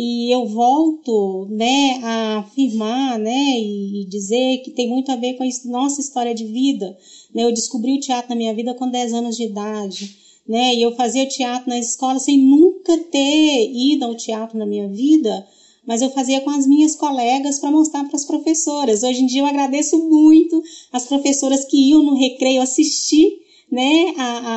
[0.02, 5.44] E eu volto, né, a afirmar, né, e dizer que tem muito a ver com
[5.44, 6.98] a nossa história de vida.
[7.36, 7.44] Né?
[7.44, 10.16] Eu descobri o teatro na minha vida com 10 anos de idade,
[10.48, 14.88] né, e eu fazia teatro na escola sem nunca ter ido ao teatro na minha
[14.88, 15.46] vida,
[15.86, 19.04] mas eu fazia com as minhas colegas para mostrar para as professoras.
[19.04, 23.38] Hoje em dia eu agradeço muito as professoras que iam no recreio assistir
[23.72, 24.14] né,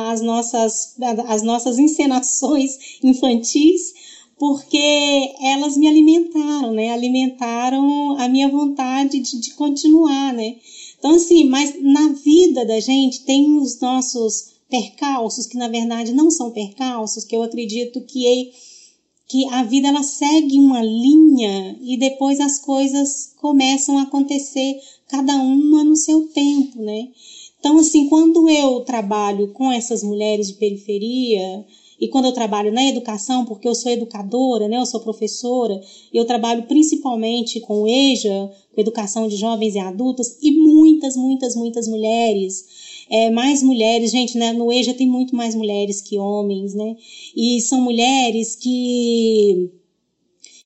[0.09, 0.95] as, nossas,
[1.27, 3.93] as nossas encenações infantis,
[4.37, 6.91] porque elas me alimentaram, né?
[6.91, 10.55] Alimentaram a minha vontade de, de continuar, né?
[10.97, 16.31] Então, assim, mas na vida da gente tem os nossos percalços, que na verdade não
[16.31, 18.51] são percalços, que eu acredito que, é,
[19.27, 25.35] que a vida ela segue uma linha e depois as coisas começam a acontecer, cada
[25.35, 27.09] uma no seu tempo, né?
[27.59, 31.65] Então, assim, quando eu trabalho com essas mulheres de periferia,
[32.03, 35.79] e quando eu trabalho na educação, porque eu sou educadora, né, eu sou professora,
[36.13, 41.55] eu trabalho principalmente com o EJA, com educação de jovens e adultos, e muitas, muitas,
[41.55, 43.05] muitas mulheres.
[43.09, 46.93] É, mais mulheres, gente, né, no EJA tem muito mais mulheres que homens, né?
[47.37, 49.71] E são mulheres que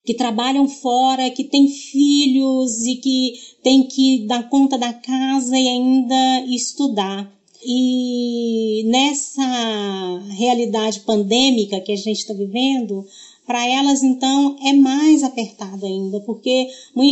[0.04, 5.68] que trabalham fora, que têm filhos e que têm que dar conta da casa e
[5.68, 7.37] ainda estudar.
[7.64, 13.06] E nessa realidade pandêmica que a gente está vivendo,
[13.46, 16.68] para elas então é mais apertado ainda, porque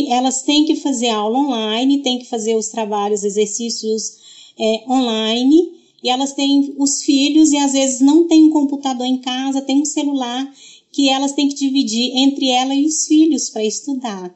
[0.08, 4.18] elas têm que fazer aula online, têm que fazer os trabalhos, exercícios
[4.58, 9.18] é, online, e elas têm os filhos e às vezes não tem um computador em
[9.18, 10.52] casa, tem um celular
[10.92, 14.34] que elas têm que dividir entre ela e os filhos para estudar.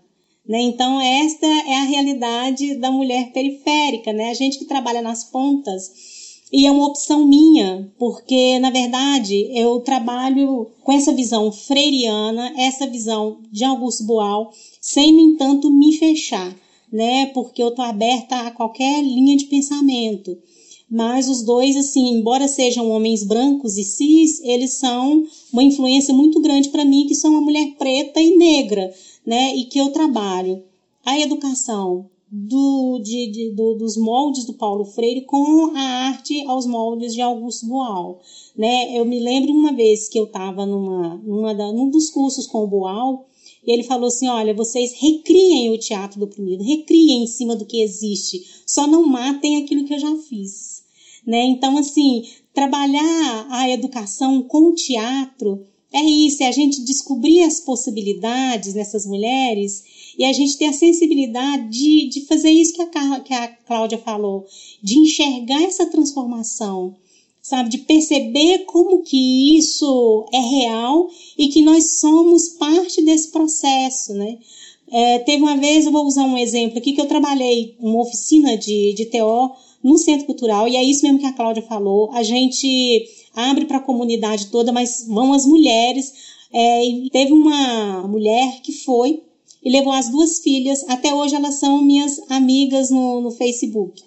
[0.50, 0.62] Né?
[0.62, 4.30] Então, esta é a realidade da mulher periférica, né?
[4.30, 5.92] A gente que trabalha nas pontas
[6.52, 12.88] e é uma opção minha, porque na verdade eu trabalho com essa visão freiriana, essa
[12.88, 16.52] visão de Augusto Boal, sem no entanto me fechar,
[16.92, 17.26] né?
[17.26, 20.36] Porque eu tô aberta a qualquer linha de pensamento.
[20.90, 26.40] Mas os dois, assim, embora sejam homens brancos e cis, eles são uma influência muito
[26.40, 28.92] grande para mim, que sou uma mulher preta e negra,
[29.24, 29.54] né?
[29.54, 30.64] E que eu trabalho
[31.04, 36.66] a educação do, de, de, do, dos moldes do Paulo Freire com a arte aos
[36.66, 38.20] moldes de Augusto Boal.
[38.56, 38.96] Né?
[38.96, 42.68] Eu me lembro uma vez que eu estava numa, numa num dos cursos com o
[42.68, 43.26] Boal
[43.66, 47.66] e ele falou assim: olha, vocês recriem o teatro do oprimido, recriem em cima do
[47.66, 50.79] que existe, só não matem aquilo que eu já fiz.
[51.26, 51.44] Né?
[51.44, 57.60] Então, assim, trabalhar a educação com o teatro é isso, é a gente descobrir as
[57.60, 59.82] possibilidades nessas mulheres
[60.16, 63.98] e a gente ter a sensibilidade de, de fazer isso que a, que a Cláudia
[63.98, 64.46] falou,
[64.80, 66.94] de enxergar essa transformação,
[67.42, 67.70] sabe?
[67.70, 74.38] De perceber como que isso é real e que nós somos parte desse processo, né?
[74.92, 78.56] É, teve uma vez, eu vou usar um exemplo aqui, que eu trabalhei uma oficina
[78.56, 79.50] de, de TO
[79.82, 83.78] no Centro Cultural, e é isso mesmo que a Cláudia falou, a gente abre para
[83.78, 89.22] a comunidade toda, mas vão as mulheres, É, teve uma mulher que foi
[89.62, 90.84] e levou as duas filhas.
[90.88, 94.02] Até hoje elas são minhas amigas no, no Facebook.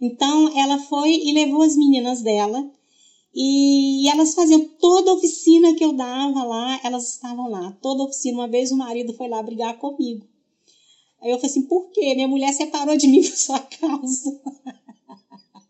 [0.00, 2.70] Então ela foi e levou as meninas dela
[3.34, 7.76] e, elas faziam toda a oficina que eu dava lá, elas estavam lá.
[7.82, 8.38] Toda a oficina.
[8.38, 10.24] Uma vez o marido foi lá brigar comigo.
[11.20, 12.14] Aí eu falei assim, por quê?
[12.14, 14.40] Minha mulher separou de mim por sua causa.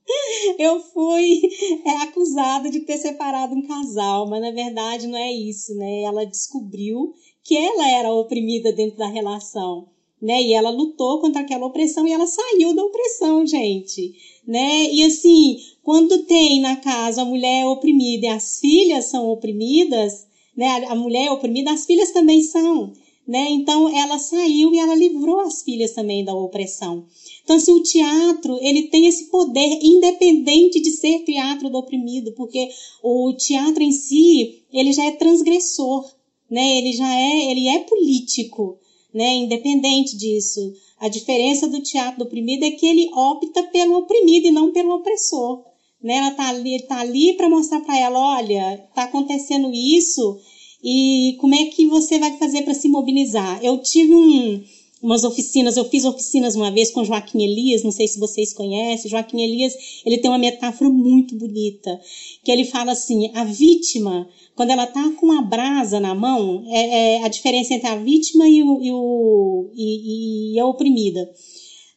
[0.59, 1.41] eu fui
[1.85, 6.03] é, acusada de ter separado um casal, mas na verdade não é isso, né?
[6.03, 7.13] Ela descobriu
[7.43, 9.89] que ela era oprimida dentro da relação,
[10.21, 10.43] né?
[10.43, 14.13] E ela lutou contra aquela opressão e ela saiu da opressão, gente,
[14.47, 14.85] né?
[14.91, 20.85] E assim, quando tem na casa a mulher oprimida e as filhas são oprimidas, né?
[20.87, 22.93] A mulher é oprimida, as filhas também são
[23.27, 23.49] né?
[23.51, 27.07] Então ela saiu e ela livrou as filhas também da opressão.
[27.43, 32.69] Então, assim, o teatro, ele tem esse poder independente de ser teatro do oprimido, porque
[33.03, 36.05] o teatro em si, ele já é transgressor,
[36.51, 36.79] né?
[36.79, 38.79] Ele já é, ele é político,
[39.13, 39.35] né?
[39.37, 40.73] Independente disso.
[40.99, 44.95] A diferença do teatro do oprimido é que ele opta pelo oprimido e não pelo
[44.95, 45.65] opressor.
[46.03, 46.17] Né?
[46.17, 50.39] Ela tá ali, tá ali para mostrar para ela, olha, tá acontecendo isso,
[50.85, 53.59] e como é que você vai fazer para se mobilizar?
[53.65, 54.63] Eu tive um,
[55.03, 59.11] umas oficinas, eu fiz oficinas uma vez com Joaquim Elias, não sei se vocês conhecem.
[59.11, 59.73] Joaquim Elias,
[60.05, 61.99] ele tem uma metáfora muito bonita,
[62.45, 67.17] que ele fala assim: a vítima, quando ela tá com a brasa na mão, é,
[67.17, 71.33] é a diferença entre a vítima e, o, e, o, e, e a oprimida.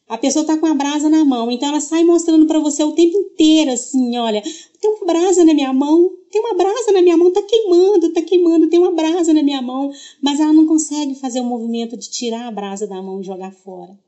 [0.08, 2.92] A pessoa tá com a brasa na mão, então ela sai mostrando para você o
[2.92, 4.42] tempo inteiro assim, olha,
[4.80, 8.22] tem uma brasa na minha mão, tem uma brasa na minha mão, tá queimando, tá
[8.22, 9.90] queimando, tem uma brasa na minha mão,
[10.22, 13.52] mas ela não consegue fazer o movimento de tirar a brasa da mão e jogar
[13.52, 13.98] fora.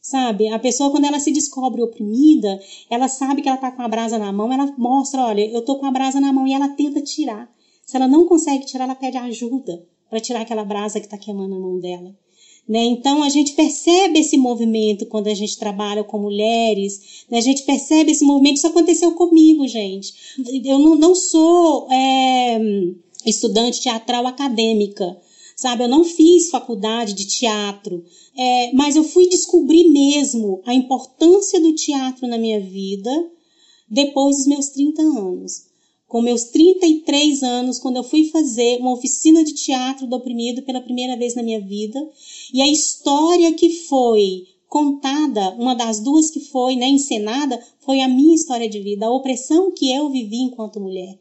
[0.00, 0.48] Sabe?
[0.48, 2.60] A pessoa, quando ela se descobre oprimida,
[2.90, 5.78] ela sabe que ela tá com a brasa na mão, ela mostra, olha, eu tô
[5.78, 7.50] com a brasa na mão e ela tenta tirar.
[7.84, 11.54] Se ela não consegue tirar, ela pede ajuda para tirar aquela brasa que tá queimando
[11.54, 12.14] a mão dela.
[12.66, 12.82] Né?
[12.84, 17.36] Então a gente percebe esse movimento quando a gente trabalha com mulheres, né?
[17.36, 18.56] a gente percebe esse movimento.
[18.56, 20.14] Isso aconteceu comigo, gente.
[20.64, 22.58] Eu não, não sou é,
[23.26, 25.14] estudante teatral acadêmica,
[25.54, 25.84] sabe?
[25.84, 28.02] Eu não fiz faculdade de teatro,
[28.36, 33.10] é, mas eu fui descobrir mesmo a importância do teatro na minha vida
[33.90, 35.73] depois dos meus 30 anos
[36.14, 40.80] com meus 33 anos, quando eu fui fazer uma oficina de teatro do oprimido pela
[40.80, 41.98] primeira vez na minha vida,
[42.52, 48.06] e a história que foi contada, uma das duas que foi né, encenada, foi a
[48.06, 51.18] minha história de vida, a opressão que eu vivi enquanto mulher.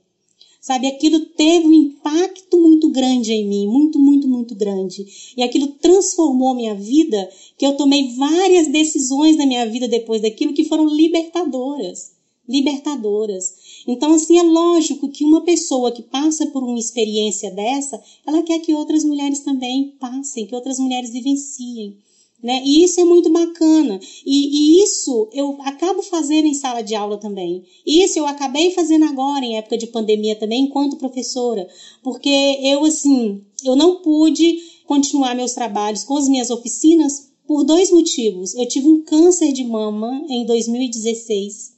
[0.61, 5.07] Sabe, aquilo teve um impacto muito grande em mim, muito, muito, muito grande.
[5.35, 7.27] E aquilo transformou minha vida,
[7.57, 12.11] que eu tomei várias decisões na minha vida depois daquilo que foram libertadoras.
[12.47, 13.62] Libertadoras.
[13.87, 18.59] Então, assim, é lógico que uma pessoa que passa por uma experiência dessa, ela quer
[18.59, 21.97] que outras mulheres também passem, que outras mulheres vivenciem.
[22.41, 22.61] Né?
[22.65, 23.99] E isso é muito bacana.
[24.25, 27.63] E, e, isso eu acabo fazendo em sala de aula também.
[27.85, 31.65] Isso eu acabei fazendo agora, em época de pandemia também, enquanto professora.
[32.03, 37.89] Porque eu, assim, eu não pude continuar meus trabalhos com as minhas oficinas por dois
[37.91, 38.53] motivos.
[38.55, 41.72] Eu tive um câncer de mama em 2016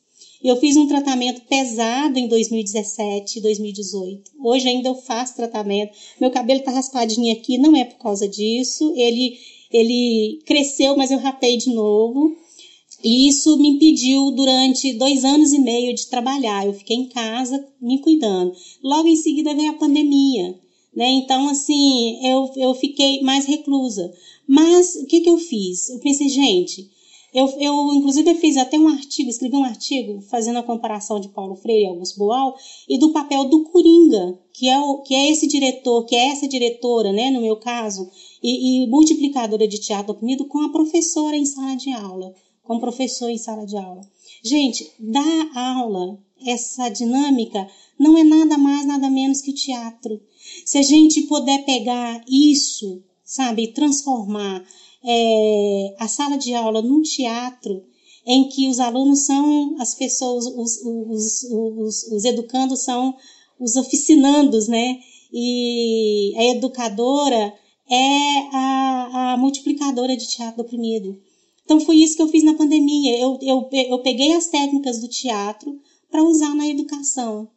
[0.47, 4.31] eu fiz um tratamento pesado em 2017 e 2018.
[4.43, 5.91] Hoje ainda eu faço tratamento.
[6.19, 8.93] Meu cabelo tá raspadinho aqui, não é por causa disso.
[8.95, 9.37] Ele,
[9.71, 12.35] ele cresceu, mas eu rapei de novo.
[13.03, 16.65] E isso me impediu durante dois anos e meio de trabalhar.
[16.65, 18.53] Eu fiquei em casa me cuidando.
[18.83, 20.59] Logo em seguida veio a pandemia.
[20.95, 21.09] Né?
[21.11, 24.11] Então, assim, eu, eu fiquei mais reclusa.
[24.47, 25.89] Mas o que, que eu fiz?
[25.89, 26.89] Eu pensei, gente,
[27.35, 31.57] eu, eu, inclusive, fiz até um artigo, escrevi um artigo fazendo a comparação de Paulo
[31.57, 32.55] Freire e Augusto Boal
[32.87, 36.47] e do papel do Coringa, que é, o, que é esse diretor, que é essa
[36.47, 38.09] diretora, né, no meu caso,
[38.41, 42.79] e, e multiplicadora de teatro oprimido com a professora em sala de aula, com o
[42.79, 44.01] professor em sala de aula.
[44.41, 47.67] Gente, dar aula, essa dinâmica,
[47.99, 50.21] não é nada mais, nada menos que o teatro.
[50.65, 54.63] Se a gente puder pegar isso, sabe, transformar
[55.05, 57.83] é, a sala de aula num teatro
[58.25, 63.15] em que os alunos são as pessoas, os, os, os, os educandos são
[63.59, 64.97] os oficinandos, né?
[65.31, 67.53] E a educadora
[67.89, 71.19] é a, a multiplicadora de teatro oprimido.
[71.63, 73.19] Então foi isso que eu fiz na pandemia.
[73.19, 75.79] Eu, eu, eu peguei as técnicas do teatro
[76.09, 77.49] para usar na educação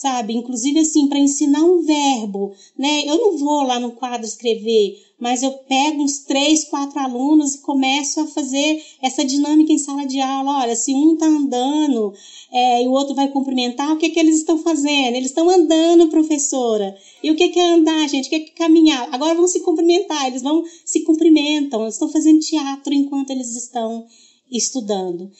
[0.00, 0.34] sabe?
[0.34, 3.04] Inclusive assim, para ensinar um verbo, né?
[3.06, 7.62] Eu não vou lá no quadro escrever, mas eu pego uns três, quatro alunos e
[7.62, 10.58] começo a fazer essa dinâmica em sala de aula.
[10.60, 12.12] Olha, se um tá andando
[12.52, 15.16] é, e o outro vai cumprimentar, o que que eles estão fazendo?
[15.16, 16.94] Eles estão andando, professora.
[17.22, 18.26] E o que que é andar, gente?
[18.26, 19.08] O que é caminhar?
[19.12, 24.04] Agora vão se cumprimentar, eles vão se cumprimentam, eles estão fazendo teatro enquanto eles estão
[24.50, 25.30] estudando.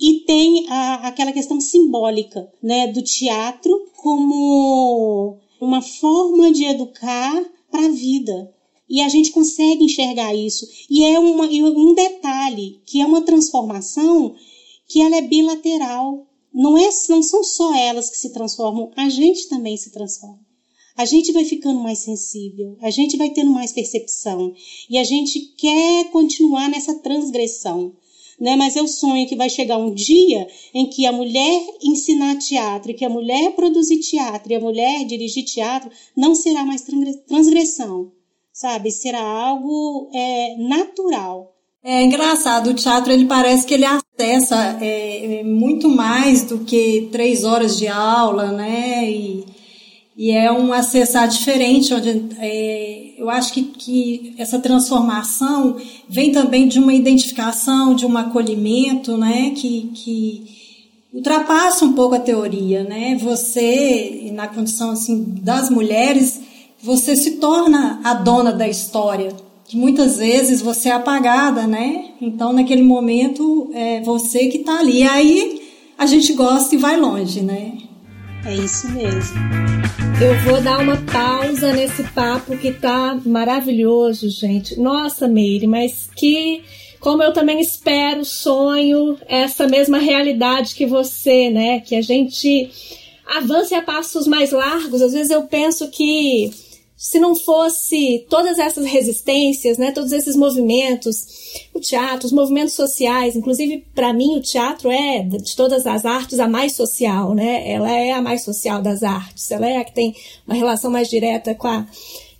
[0.00, 7.86] E tem a, aquela questão simbólica, né, do teatro como uma forma de educar para
[7.86, 8.52] a vida.
[8.88, 10.66] E a gente consegue enxergar isso.
[10.88, 14.34] E é uma, um detalhe, que é uma transformação
[14.88, 16.26] que ela é bilateral.
[16.54, 20.46] Não, é, não são só elas que se transformam, a gente também se transforma.
[20.96, 24.54] A gente vai ficando mais sensível, a gente vai tendo mais percepção.
[24.88, 27.92] E a gente quer continuar nessa transgressão
[28.40, 28.56] né?
[28.56, 33.04] Mas eu sonho que vai chegar um dia em que a mulher ensinar teatro, que
[33.04, 36.84] a mulher produzir teatro, e a mulher dirigir teatro, não será mais
[37.26, 38.12] transgressão,
[38.52, 38.90] sabe?
[38.90, 41.52] Será algo é, natural.
[41.82, 47.44] É engraçado, o teatro ele parece que ele acessa é, muito mais do que três
[47.44, 49.08] horas de aula, né?
[49.08, 49.55] E,
[50.16, 55.76] e é um acessar diferente, onde é, eu acho que, que essa transformação
[56.08, 60.56] vem também de uma identificação, de um acolhimento, né, que, que
[61.12, 63.16] ultrapassa um pouco a teoria, né?
[63.22, 66.40] Você, na condição assim das mulheres,
[66.82, 69.34] você se torna a dona da história.
[69.64, 72.10] Que muitas vezes você é apagada, né?
[72.20, 75.02] Então, naquele momento, é você que está ali.
[75.02, 75.62] Aí
[75.98, 77.72] a gente gosta e vai longe, né?
[78.46, 79.36] É isso mesmo.
[80.22, 84.78] Eu vou dar uma pausa nesse papo que tá maravilhoso, gente.
[84.78, 86.62] Nossa, Meire, mas que
[87.00, 91.80] como eu também espero, sonho essa mesma realidade que você, né?
[91.80, 92.70] Que a gente
[93.26, 95.02] avance a passos mais largos.
[95.02, 96.52] Às vezes eu penso que
[96.96, 101.26] se não fosse todas essas resistências, né, todos esses movimentos,
[101.74, 106.40] o teatro, os movimentos sociais, inclusive para mim o teatro é de todas as artes
[106.40, 107.70] a mais social, né?
[107.70, 110.14] Ela é a mais social das artes, ela é a que tem
[110.46, 111.86] uma relação mais direta com a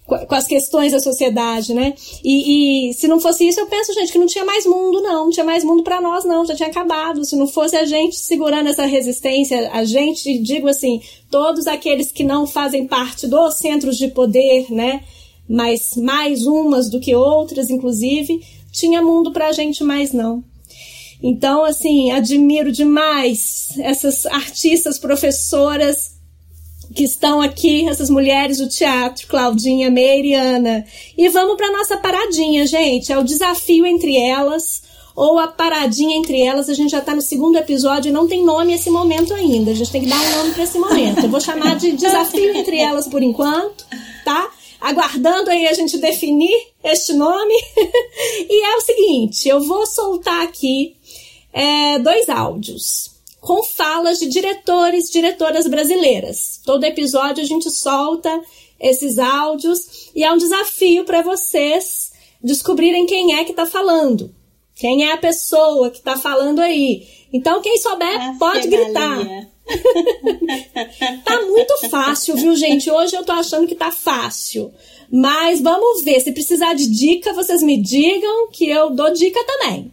[0.07, 1.93] com as questões da sociedade, né?
[2.23, 5.25] E, e, se não fosse isso, eu penso, gente, que não tinha mais mundo, não.
[5.25, 6.47] Não tinha mais mundo para nós, não.
[6.47, 7.25] Já tinha acabado.
[7.25, 12.23] Se não fosse a gente segurando essa resistência, a gente, digo assim, todos aqueles que
[12.23, 15.03] não fazem parte dos centros de poder, né?
[15.49, 18.41] Mas mais umas do que outras, inclusive,
[18.71, 20.45] tinha mundo pra gente mais não.
[21.21, 26.16] Então, assim, admiro demais essas artistas, professoras
[26.97, 30.85] que estão aqui, essas mulheres do teatro, Claudinha, e Ana.
[31.17, 33.13] E vamos para nossa paradinha, gente.
[33.13, 34.83] É o desafio entre elas
[35.15, 36.71] ou a paradinha entre elas.
[36.71, 39.73] A gente já está no segundo episódio e não tem nome esse momento ainda.
[39.73, 41.21] A gente tem que dar um nome para esse momento.
[41.21, 43.85] Eu vou chamar de desafio entre elas por enquanto,
[44.25, 44.51] tá?
[44.81, 47.55] Aguardando aí a gente definir este nome.
[48.49, 50.97] e é o seguinte, eu vou soltar aqui
[51.53, 53.16] é, dois áudios
[53.47, 56.61] com falas de diretores, diretoras brasileiras.
[56.65, 58.43] Todo episódio a gente solta
[58.81, 62.11] esses áudios e é um desafio para vocês
[62.43, 64.35] descobrirem quem é que está falando,
[64.75, 67.07] quem é a pessoa que está falando aí.
[67.33, 69.19] Então, quem souber, Nossa, pode gritar.
[71.25, 72.91] tá muito fácil, viu, gente?
[72.91, 74.75] Hoje eu tô achando que tá fácil.
[75.09, 76.19] Mas vamos ver.
[76.19, 79.93] Se precisar de dica, vocês me digam que eu dou dica também.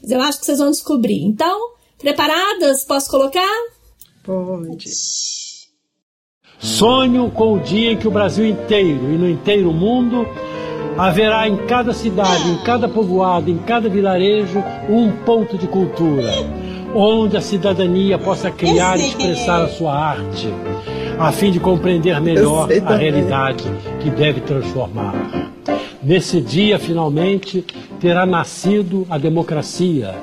[0.00, 1.22] Mas eu acho que vocês vão descobrir.
[1.22, 1.75] Então,
[2.06, 2.84] Preparadas?
[2.84, 3.50] Posso colocar?
[4.22, 4.84] Pode.
[6.56, 10.24] Sonho com o dia em que o Brasil inteiro e no inteiro mundo
[10.96, 16.30] haverá em cada cidade, em cada povoado, em cada vilarejo, um ponto de cultura,
[16.94, 20.48] onde a cidadania possa criar e expressar a sua arte,
[21.18, 23.64] a fim de compreender melhor a realidade
[24.00, 25.12] que deve transformar.
[26.00, 27.66] Nesse dia, finalmente,
[27.98, 30.14] terá nascido a democracia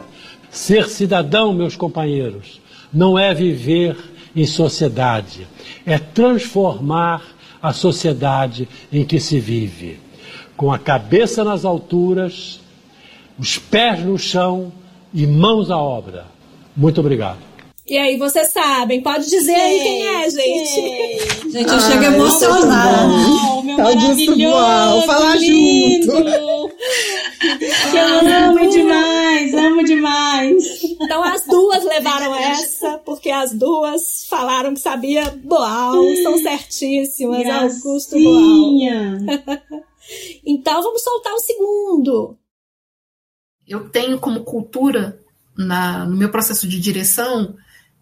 [0.54, 2.62] Ser cidadão, meus companheiros,
[2.94, 3.98] não é viver
[4.36, 5.48] em sociedade,
[5.84, 7.24] é transformar
[7.60, 10.00] a sociedade em que se vive.
[10.56, 12.60] Com a cabeça nas alturas,
[13.40, 14.72] os pés no chão
[15.12, 16.28] e mãos à obra.
[16.78, 17.40] Muito obrigado.
[17.86, 21.52] E aí, vocês sabem, pode dizer aí quem é, gente.
[21.52, 23.08] Gente, eu chego emocionada.
[23.58, 26.72] Oh, meu tá maravilhoso, falar junto.
[27.92, 30.84] Que eu amo demais, amo demais.
[30.84, 37.74] Então as duas levaram essa, porque as duas falaram que sabia Boal, são certíssimas, Gracinha.
[37.74, 39.84] Augusto Boal.
[40.46, 42.38] então vamos soltar o segundo.
[43.68, 45.20] Eu tenho como cultura,
[45.58, 47.56] na, no meu processo de direção,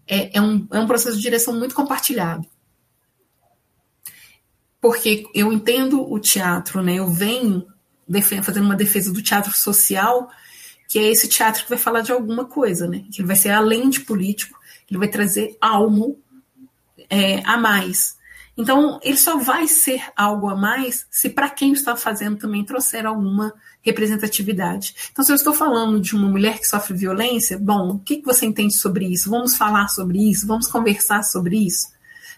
[0.07, 2.45] é, é, um, é um processo de direção muito compartilhado.
[4.79, 6.95] Porque eu entendo o teatro, né?
[6.95, 7.67] Eu venho
[8.43, 10.29] fazendo uma defesa do teatro social,
[10.87, 13.05] que é esse teatro que vai falar de alguma coisa, né?
[13.11, 14.59] Que vai ser além de político,
[14.89, 16.19] ele vai trazer algo
[17.09, 18.19] é, a mais.
[18.57, 23.05] Então, ele só vai ser algo a mais se para quem está fazendo também trouxer
[23.05, 24.93] alguma representatividade.
[25.11, 28.45] Então, se eu estou falando de uma mulher que sofre violência, bom, o que, você
[28.45, 29.29] entende sobre isso?
[29.29, 30.45] Vamos falar sobre isso?
[30.45, 31.87] Vamos conversar sobre isso?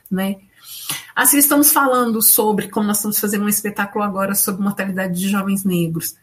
[0.09, 0.37] Né?
[1.15, 5.63] Assim, estamos falando sobre, como nós estamos fazendo um espetáculo agora sobre mortalidade de jovens
[5.63, 6.15] negros.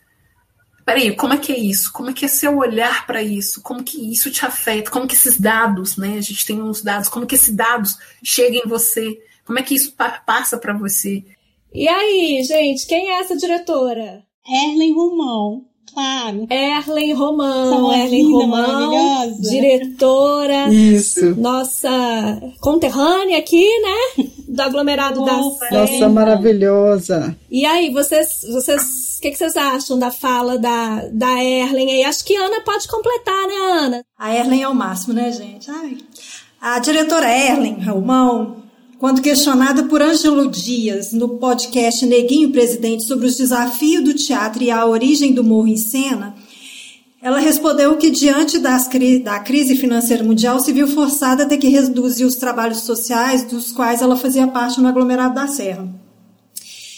[0.85, 1.93] Peraí, como é que é isso?
[1.93, 3.63] Como é que é seu olhar para isso?
[3.63, 4.91] Como que isso te afeta?
[4.91, 6.19] Como que esses dados, né?
[6.19, 9.19] A gente tem uns dados, como que esses dados chegam em você?
[9.45, 9.95] Como é que isso
[10.27, 11.25] passa para você?
[11.73, 14.25] E aí, gente, quem é essa diretora?
[14.47, 16.47] Erlen Romão, claro.
[16.51, 20.69] Erlen Romão, Erlen Romão, diretora.
[20.73, 21.35] Isso.
[21.37, 21.91] Nossa
[22.61, 24.25] conterrânea aqui, né?
[24.49, 25.81] Do aglomerado da Serra.
[25.81, 27.37] Nossa, maravilhosa.
[27.51, 32.05] E aí, vocês, vocês, o que, que, vocês acham da fala da, da Erlen aí?
[32.05, 34.05] Acho que a Ana pode completar, né, Ana?
[34.19, 35.71] A Erlen é o máximo, né, gente?
[35.71, 35.99] Ai.
[36.61, 38.57] A diretora Erlen Romão,
[39.01, 44.71] quando questionada por Ângelo Dias no podcast Neguinho Presidente sobre os desafios do teatro e
[44.71, 46.35] a origem do Morro em Cena,
[47.23, 48.91] ela respondeu que, diante das,
[49.25, 53.73] da crise financeira mundial, se viu forçada a ter que reduzir os trabalhos sociais dos
[53.73, 55.89] quais ela fazia parte no aglomerado da Serra.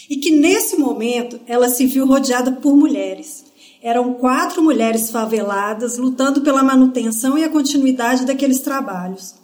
[0.09, 3.45] E que, nesse momento, ela se viu rodeada por mulheres.
[3.81, 9.41] Eram quatro mulheres faveladas lutando pela manutenção e a continuidade daqueles trabalhos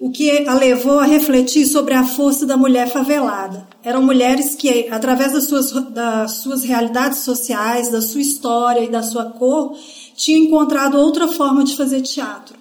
[0.00, 3.66] o que a levou a refletir sobre a força da mulher favelada.
[3.82, 9.02] Eram mulheres que, através das suas, das suas realidades sociais, da sua história e da
[9.02, 9.76] sua cor,
[10.14, 12.56] tinham encontrado outra forma de fazer teatro.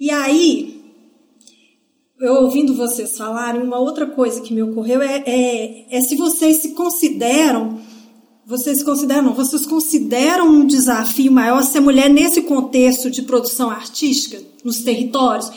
[0.00, 0.82] E aí,
[2.18, 6.58] eu ouvindo vocês falarem, uma outra coisa que me ocorreu é, é, é se vocês
[6.58, 7.78] se consideram
[8.44, 14.82] vocês consideram, vocês consideram um desafio maior ser mulher nesse contexto de produção artística, nos
[14.82, 15.50] territórios?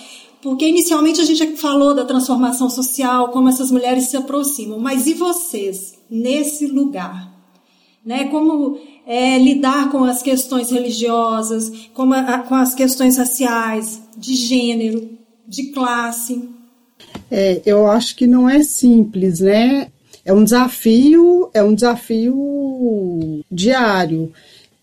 [0.46, 5.16] Porque inicialmente a gente falou da transformação social, como essas mulheres se aproximam, mas e
[5.16, 7.34] vocês nesse lugar?
[8.06, 8.26] Né?
[8.26, 8.78] Como
[9.08, 15.18] é, lidar com as questões religiosas, com, a, com as questões raciais, de gênero,
[15.48, 16.48] de classe?
[17.32, 19.88] É, eu acho que não é simples, né?
[20.24, 24.32] É um desafio, é um desafio diário.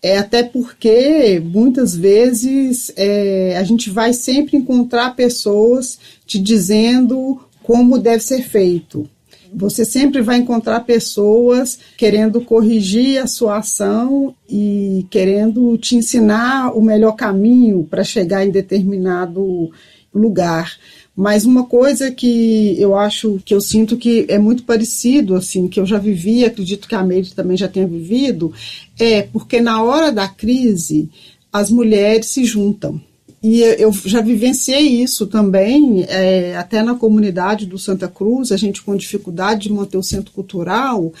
[0.03, 7.97] É até porque muitas vezes é, a gente vai sempre encontrar pessoas te dizendo como
[7.97, 9.09] deve ser feito.
[9.55, 16.81] Você sempre vai encontrar pessoas querendo corrigir a sua ação e querendo te ensinar o
[16.81, 19.71] melhor caminho para chegar em determinado
[20.13, 20.75] lugar.
[21.15, 25.79] Mas uma coisa que eu acho que eu sinto que é muito parecido, assim, que
[25.79, 28.51] eu já vivi, acredito que a Meire também já tenha vivido,
[28.99, 31.09] é porque na hora da crise
[31.51, 32.99] as mulheres se juntam.
[33.43, 38.81] E eu já vivenciei isso também, é, até na comunidade do Santa Cruz, a gente
[38.81, 41.13] com dificuldade de manter o centro cultural,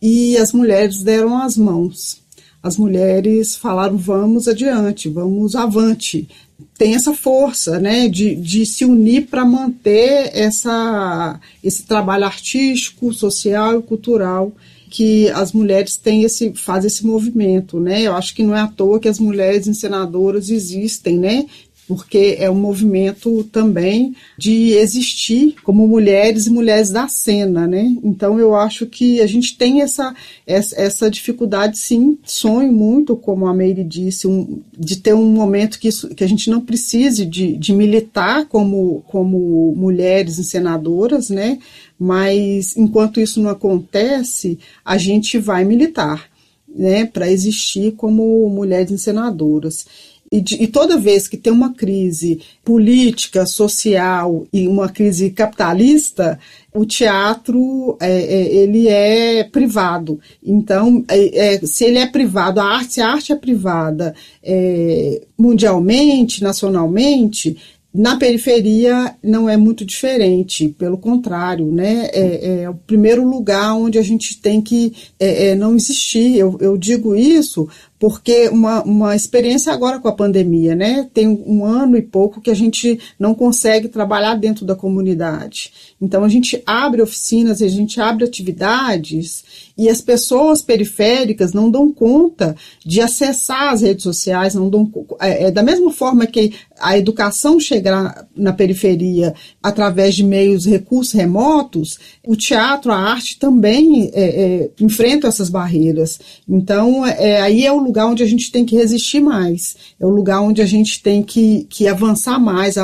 [0.00, 2.22] e as mulheres deram as mãos.
[2.62, 6.28] As mulheres falaram: vamos adiante, vamos avante,
[6.76, 13.78] tem essa força né, de, de se unir para manter essa, esse trabalho artístico, social
[13.78, 14.52] e cultural
[14.94, 18.02] que as mulheres têm esse, fazem esse movimento, né?
[18.02, 21.46] Eu acho que não é à toa que as mulheres encenadoras existem, né?
[21.86, 27.94] Porque é um movimento também de existir como mulheres e mulheres da cena, né?
[28.02, 30.14] Então eu acho que a gente tem essa,
[30.46, 35.88] essa, dificuldade, sim, sonho muito, como a Meire disse, um, de ter um momento que,
[35.88, 41.58] isso, que a gente não precise de, de militar como, como mulheres encenadoras, né?
[41.98, 46.30] Mas enquanto isso não acontece, a gente vai militar,
[46.66, 47.04] né?
[47.04, 49.86] Para existir como mulheres encenadoras.
[50.34, 56.40] E, de, e, toda vez que tem uma crise política, social e uma crise capitalista,
[56.74, 60.18] o teatro é, é, ele é privado.
[60.44, 64.12] Então, é, é se ele é privado, a arte, a arte é privada
[64.42, 67.56] é, mundialmente, nacionalmente,
[67.94, 72.10] na periferia não é muito diferente, pelo contrário, né?
[72.12, 76.36] É, é o primeiro lugar onde a gente tem que é, é, não existir.
[76.36, 77.68] Eu, eu digo isso
[78.04, 81.08] porque uma, uma experiência agora com a pandemia, né?
[81.14, 85.72] Tem um ano e pouco que a gente não consegue trabalhar dentro da comunidade.
[85.98, 89.42] Então a gente abre oficinas, a gente abre atividades
[89.76, 95.44] e as pessoas periféricas não dão conta de acessar as redes sociais, não dão é,
[95.44, 101.98] é da mesma forma que a educação chega na periferia através de meios, recursos remotos,
[102.22, 106.20] o teatro, a arte também é, é, enfrenta essas barreiras.
[106.46, 110.10] Então, é, aí é o lugar onde a gente tem que resistir mais, é o
[110.10, 112.76] lugar onde a gente tem que, que avançar mais,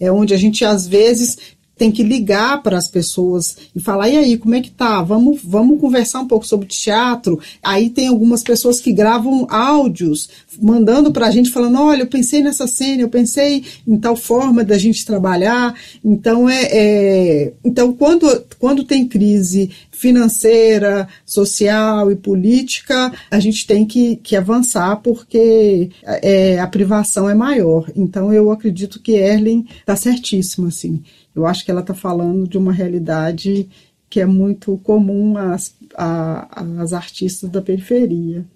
[0.00, 1.36] é onde a gente às vezes
[1.76, 5.02] tem que ligar para as pessoas e falar, e aí, como é que tá?
[5.02, 7.40] Vamos, vamos conversar um pouco sobre teatro.
[7.62, 10.28] Aí tem algumas pessoas que gravam áudios,
[10.60, 14.64] mandando para a gente, falando, olha, eu pensei nessa cena, eu pensei em tal forma
[14.64, 15.74] da gente trabalhar.
[16.04, 23.86] Então, é, é então quando, quando tem crise financeira, social e política, a gente tem
[23.86, 27.90] que, que avançar porque é, a privação é maior.
[27.96, 31.02] Então, eu acredito que Erlen está certíssimo, assim.
[31.34, 33.68] Eu acho que ela está falando de uma realidade
[34.08, 38.46] que é muito comum às, às artistas da periferia.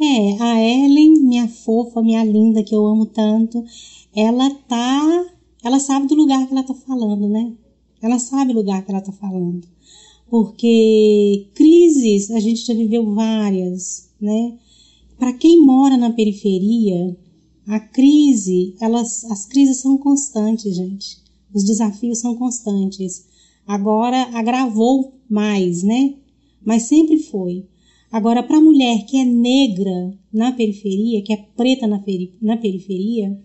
[0.00, 3.64] É, a Ellen, minha fofa, minha linda, que eu amo tanto,
[4.14, 5.26] ela tá.
[5.64, 7.52] Ela sabe do lugar que ela tá falando, né?
[8.00, 9.66] Ela sabe o lugar que ela tá falando.
[10.30, 14.56] Porque crises, a gente já viveu várias, né?
[15.18, 17.16] Para quem mora na periferia,
[17.66, 21.27] a crise, elas, as crises são constantes, gente.
[21.54, 23.26] Os desafios são constantes.
[23.66, 26.14] Agora agravou mais, né?
[26.64, 27.66] Mas sempre foi.
[28.10, 32.02] Agora, para a mulher que é negra na periferia, que é preta na,
[32.40, 33.38] na periferia,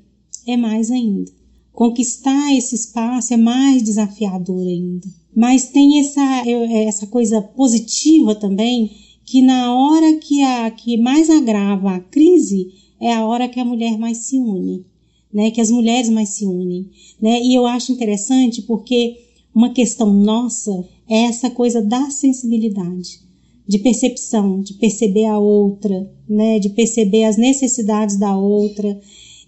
[0.47, 1.31] é mais ainda.
[1.71, 5.07] Conquistar esse espaço é mais desafiador ainda.
[5.35, 8.91] Mas tem essa, é, essa coisa positiva também,
[9.25, 13.65] que na hora que, a, que mais agrava a crise, é a hora que a
[13.65, 14.85] mulher mais se une
[15.33, 17.41] né, que as mulheres mais se unem, né?
[17.41, 19.17] E eu acho interessante porque
[19.53, 23.19] uma questão nossa é essa coisa da sensibilidade,
[23.67, 28.99] de percepção, de perceber a outra, né, de perceber as necessidades da outra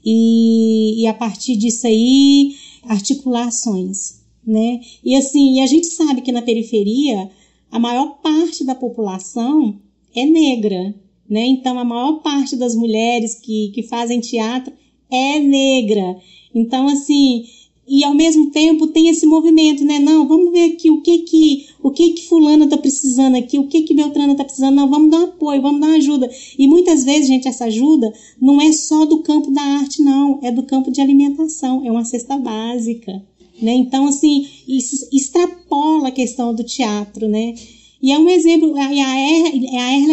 [0.04, 4.80] e, e a partir disso aí articular ações, né?
[5.04, 7.30] E assim, e a gente sabe que na periferia
[7.72, 9.80] a maior parte da população
[10.16, 10.96] é negra,
[11.30, 11.46] né?
[11.46, 14.72] Então a maior parte das mulheres que, que fazem teatro
[15.16, 16.18] é negra.
[16.54, 17.46] Então, assim,
[17.88, 20.00] e ao mesmo tempo tem esse movimento, né?
[20.00, 23.68] Não, vamos ver aqui o que que o que que fulana tá precisando aqui, o
[23.68, 24.76] que que Beltrana tá precisando.
[24.76, 26.30] Não, vamos dar um apoio, vamos dar uma ajuda.
[26.58, 28.12] E muitas vezes, gente, essa ajuda
[28.42, 32.04] não é só do campo da arte, não, é do campo de alimentação, é uma
[32.04, 33.24] cesta básica,
[33.62, 33.74] né?
[33.74, 37.54] Então, assim, isso extrapola a questão do teatro, né?
[38.02, 38.92] E é um exemplo, a,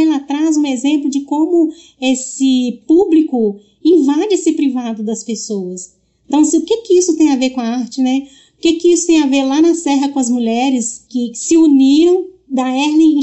[0.00, 5.94] ela traz um exemplo de como esse público invade esse privado das pessoas.
[6.26, 8.26] Então, se, o que, que isso tem a ver com a arte, né?
[8.58, 11.56] O que, que isso tem a ver lá na Serra com as mulheres que se
[11.56, 13.18] uniram da Erlen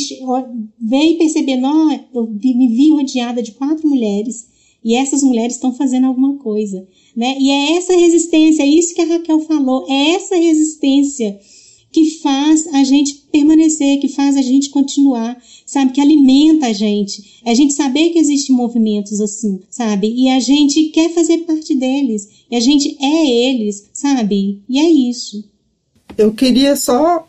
[0.81, 4.47] veio perceber, não, eu me vi rodeada de quatro mulheres
[4.83, 7.37] e essas mulheres estão fazendo alguma coisa, né?
[7.39, 11.39] E é essa resistência, é isso que a Raquel falou, é essa resistência
[11.91, 15.91] que faz a gente permanecer, que faz a gente continuar, sabe?
[15.91, 17.41] Que alimenta a gente.
[17.43, 20.13] É a gente saber que existem movimentos assim, sabe?
[20.15, 22.29] E a gente quer fazer parte deles.
[22.49, 24.61] E a gente é eles, sabe?
[24.69, 25.43] E é isso.
[26.17, 27.27] Eu queria só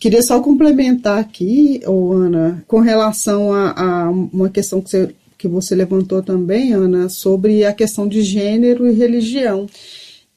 [0.00, 5.74] queria só complementar aqui, Ana, com relação a, a uma questão que você, que você
[5.74, 9.66] levantou também, Ana, sobre a questão de gênero e religião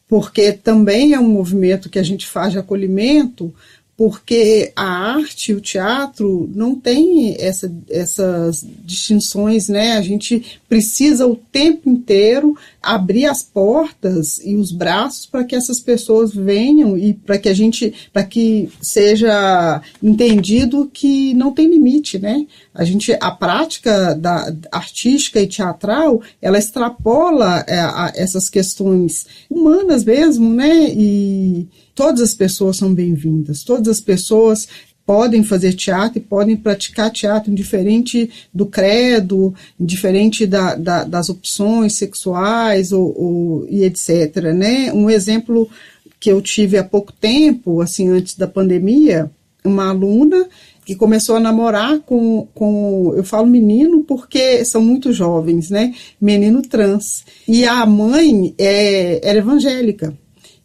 [0.08, 3.54] porque também é um movimento que a gente faz de acolhimento,
[3.98, 9.94] porque a arte, o teatro, não tem essa, essas distinções, né?
[9.94, 15.80] A gente precisa o tempo inteiro abrir as portas e os braços para que essas
[15.80, 22.20] pessoas venham e para que a gente, para que seja entendido que não tem limite,
[22.20, 22.46] né?
[22.76, 30.54] A gente, a prática da artística e teatral, ela extrapola é, essas questões humanas mesmo,
[30.54, 30.88] né?
[30.92, 31.68] E
[31.98, 34.68] todas as pessoas são bem-vindas, todas as pessoas
[35.04, 41.96] podem fazer teatro e podem praticar teatro indiferente do credo, indiferente da, da, das opções
[41.96, 44.36] sexuais ou, ou, e etc.
[44.54, 44.94] Né?
[44.94, 45.68] Um exemplo
[46.20, 49.32] que eu tive há pouco tempo, assim, antes da pandemia,
[49.66, 50.48] uma aluna
[50.86, 55.94] que começou a namorar com, com, eu falo menino porque são muito jovens, né?
[56.22, 57.26] Menino trans.
[57.48, 60.14] E a mãe é, era evangélica.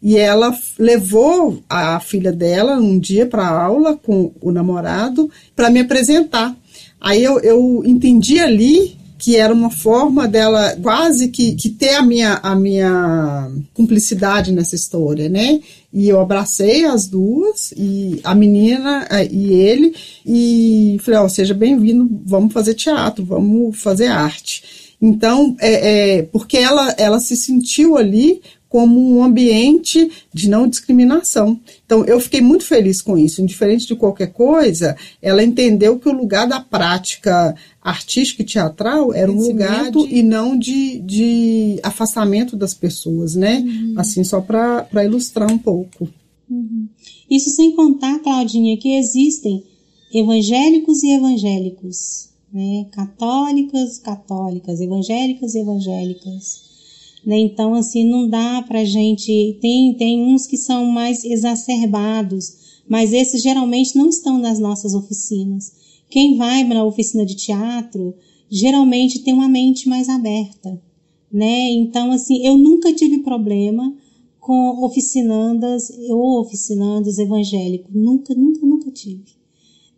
[0.03, 5.81] E ela levou a filha dela um dia para aula com o namorado para me
[5.81, 6.57] apresentar.
[7.01, 12.03] Aí eu, eu entendi ali que era uma forma dela quase que, que ter a
[12.03, 15.61] minha, a minha cumplicidade nessa história, né?
[15.93, 19.95] E eu abracei as duas, e a menina e ele,
[20.27, 24.97] e falei, ó, oh, seja bem-vindo, vamos fazer teatro, vamos fazer arte.
[25.01, 28.41] Então, é, é, porque ela, ela se sentiu ali
[28.73, 31.61] como um ambiente de não discriminação.
[31.85, 33.43] Então, eu fiquei muito feliz com isso.
[33.43, 39.31] Indiferente de qualquer coisa, ela entendeu que o lugar da prática artística e teatral era
[39.31, 43.59] um lugar de, e não de, de afastamento das pessoas, né?
[43.59, 43.95] Uhum.
[43.99, 46.09] Assim, só para ilustrar um pouco.
[46.49, 46.89] Uhum.
[47.31, 49.63] Isso sem contar, Claudinha, que existem
[50.15, 52.87] evangélicos e evangélicos, né?
[52.91, 56.72] católicas, católicas, evangélicas e evangélicas.
[57.25, 57.39] Né?
[57.39, 59.59] Então, assim, não dá pra gente.
[59.61, 65.73] Tem, tem uns que são mais exacerbados, mas esses geralmente não estão nas nossas oficinas.
[66.11, 68.15] Quem vai na oficina de teatro
[68.51, 70.79] geralmente tem uma mente mais aberta,
[71.33, 71.71] né?
[71.71, 73.97] Então, assim, eu nunca tive problema
[74.39, 77.95] com oficinandas ou oficinandos evangélicos.
[77.95, 79.25] Nunca, nunca, nunca tive.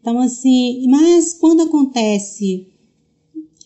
[0.01, 2.66] Então, assim, mas quando acontece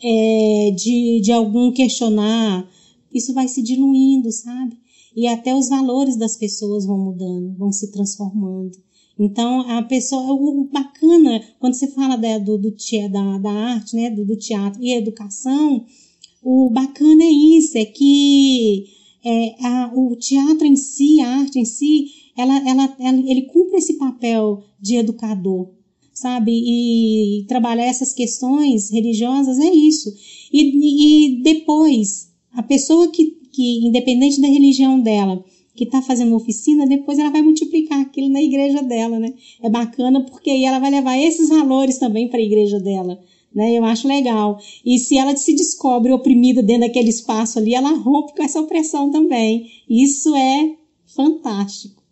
[0.02, 2.66] é, de, de algum questionar,
[3.12, 4.76] isso vai se diluindo, sabe?
[5.16, 8.78] E até os valores das pessoas vão mudando, vão se transformando.
[9.18, 12.74] Então, a pessoa, o, bacana, quando você fala da, do, do,
[13.10, 15.84] da, da arte, né, do, do teatro e educação,
[16.42, 18.86] o bacana é isso, é que
[19.24, 22.06] é, a, o teatro em si, a arte em si,
[22.36, 25.70] ela, ela, ela, ele cumpre esse papel de educador,
[26.14, 26.52] sabe?
[26.52, 30.14] E trabalhar essas questões religiosas é isso.
[30.52, 35.44] E, e depois, a pessoa que, que, independente da religião dela,
[35.76, 39.32] que está fazendo oficina, depois ela vai multiplicar aquilo na igreja dela, né?
[39.62, 43.16] É bacana porque aí ela vai levar esses valores também para a igreja dela.
[43.54, 43.74] Né?
[43.74, 44.58] Eu acho legal.
[44.84, 49.08] E se ela se descobre oprimida dentro daquele espaço ali, ela rompe com essa opressão
[49.12, 49.70] também.
[49.88, 50.74] Isso é
[51.06, 52.02] fantástico.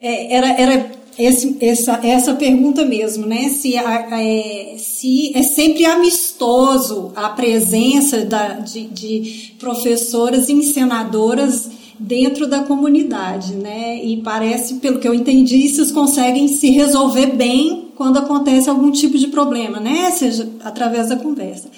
[0.00, 3.48] É, era, era esse, essa, essa pergunta mesmo, né?
[3.50, 12.46] Se, é, se é sempre amistoso a presença da, de, de professoras e encenadoras dentro
[12.46, 14.02] da comunidade, né?
[14.02, 19.18] E parece, pelo que eu entendi, vocês conseguem se resolver bem quando acontece algum tipo
[19.18, 20.10] de problema, né?
[20.12, 21.68] Seja através da conversa.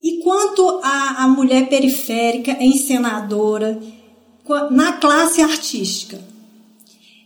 [0.00, 3.80] E quanto à, mulher periférica, encenadora,
[4.70, 6.20] na classe artística,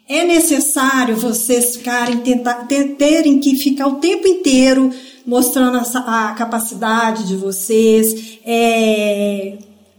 [0.08, 2.66] é necessário vocês ficarem tentar,
[2.98, 4.90] terem que ficar o tempo inteiro
[5.24, 9.58] mostrando a, a capacidade de vocês, é,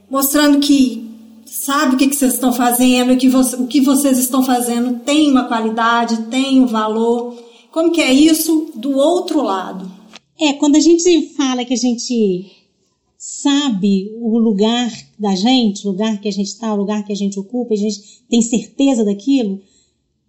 [0.10, 1.10] mostrando que
[1.46, 5.32] sabe o que, que vocês estão fazendo, que você, o que vocês estão fazendo tem
[5.32, 7.36] uma qualidade, tem um valor.
[7.72, 9.90] Como que é isso do outro lado?
[10.40, 12.52] É, quando a gente fala que a gente
[13.18, 17.16] sabe o lugar da gente, o lugar que a gente está, o lugar que a
[17.16, 19.62] gente ocupa, a gente tem certeza daquilo,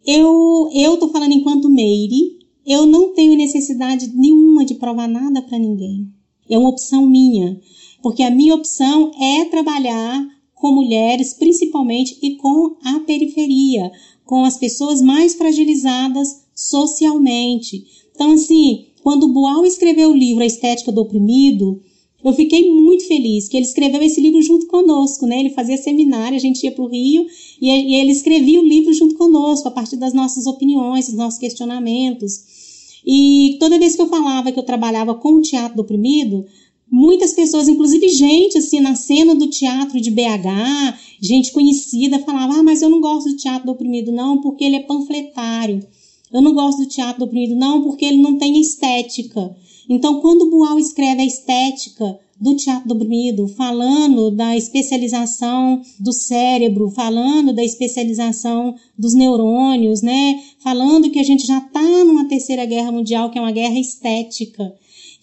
[0.07, 5.59] eu, eu tô falando enquanto Meire, eu não tenho necessidade nenhuma de provar nada para
[5.59, 6.09] ninguém.
[6.49, 7.61] É uma opção minha,
[8.03, 13.91] porque a minha opção é trabalhar com mulheres, principalmente, e com a periferia,
[14.25, 17.85] com as pessoas mais fragilizadas socialmente.
[18.15, 21.83] Então, assim, quando Boal escreveu o livro A Estética do Oprimido,
[22.25, 25.41] eu fiquei muito feliz que ele escreveu esse livro junto conosco, né?
[25.41, 27.27] Ele fazia seminário, a gente ia para o Rio
[27.61, 33.03] e, ele escrevia o livro junto conosco, a partir das nossas opiniões, dos nossos questionamentos.
[33.07, 36.47] E toda vez que eu falava que eu trabalhava com o teatro do oprimido,
[36.91, 42.63] muitas pessoas, inclusive gente assim na cena do teatro de BH, gente conhecida, falava: "Ah,
[42.63, 45.87] mas eu não gosto do teatro do oprimido não, porque ele é panfletário.
[46.33, 49.55] Eu não gosto do teatro do oprimido não, porque ele não tem estética."
[49.89, 56.13] Então, quando o Boal escreve a estética do teatro do oprimido, falando da especialização do
[56.13, 60.41] cérebro, falando da especialização dos neurônios, né?
[60.59, 64.75] Falando que a gente já está numa terceira guerra mundial, que é uma guerra estética.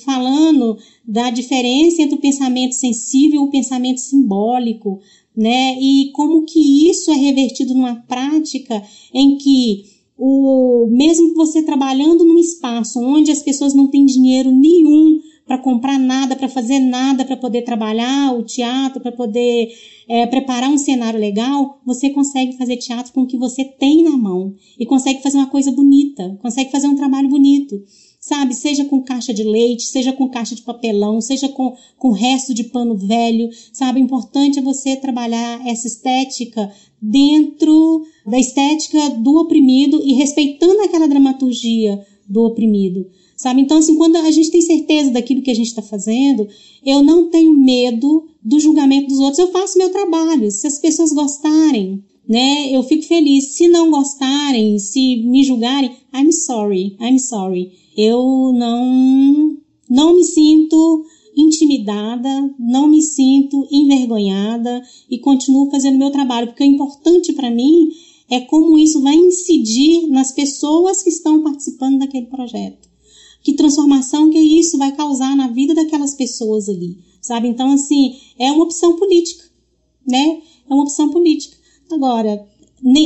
[0.05, 4.99] Falando da diferença entre o pensamento sensível e o pensamento simbólico,
[5.35, 5.77] né?
[5.79, 8.81] E como que isso é revertido numa prática
[9.13, 9.83] em que
[10.23, 15.97] o mesmo você trabalhando num espaço onde as pessoas não têm dinheiro nenhum para comprar
[15.97, 19.69] nada, para fazer nada, para poder trabalhar o teatro, para poder
[20.07, 24.15] é, preparar um cenário legal, você consegue fazer teatro com o que você tem na
[24.15, 27.81] mão e consegue fazer uma coisa bonita, consegue fazer um trabalho bonito
[28.31, 28.55] sabe?
[28.55, 32.63] Seja com caixa de leite, seja com caixa de papelão, seja com, com resto de
[32.63, 33.99] pano velho, sabe?
[33.99, 36.71] Importante é você trabalhar essa estética
[37.01, 43.05] dentro da estética do oprimido e respeitando aquela dramaturgia do oprimido,
[43.35, 43.59] sabe?
[43.59, 46.47] Então, assim, quando a gente tem certeza daquilo que a gente está fazendo,
[46.85, 50.49] eu não tenho medo do julgamento dos outros, eu faço meu trabalho.
[50.49, 53.57] Se as pessoas gostarem, né, eu fico feliz.
[53.57, 59.57] Se não gostarem, se me julgarem, I'm sorry, I'm sorry eu não
[59.89, 66.67] não me sinto intimidada, não me sinto envergonhada e continuo fazendo meu trabalho, porque o
[66.67, 67.89] importante para mim
[68.29, 72.89] é como isso vai incidir nas pessoas que estão participando daquele projeto.
[73.43, 77.47] Que transformação que isso vai causar na vida daquelas pessoas ali, sabe?
[77.47, 79.43] Então, assim, é uma opção política,
[80.07, 80.41] né?
[80.69, 81.57] É uma opção política.
[81.91, 82.47] Agora,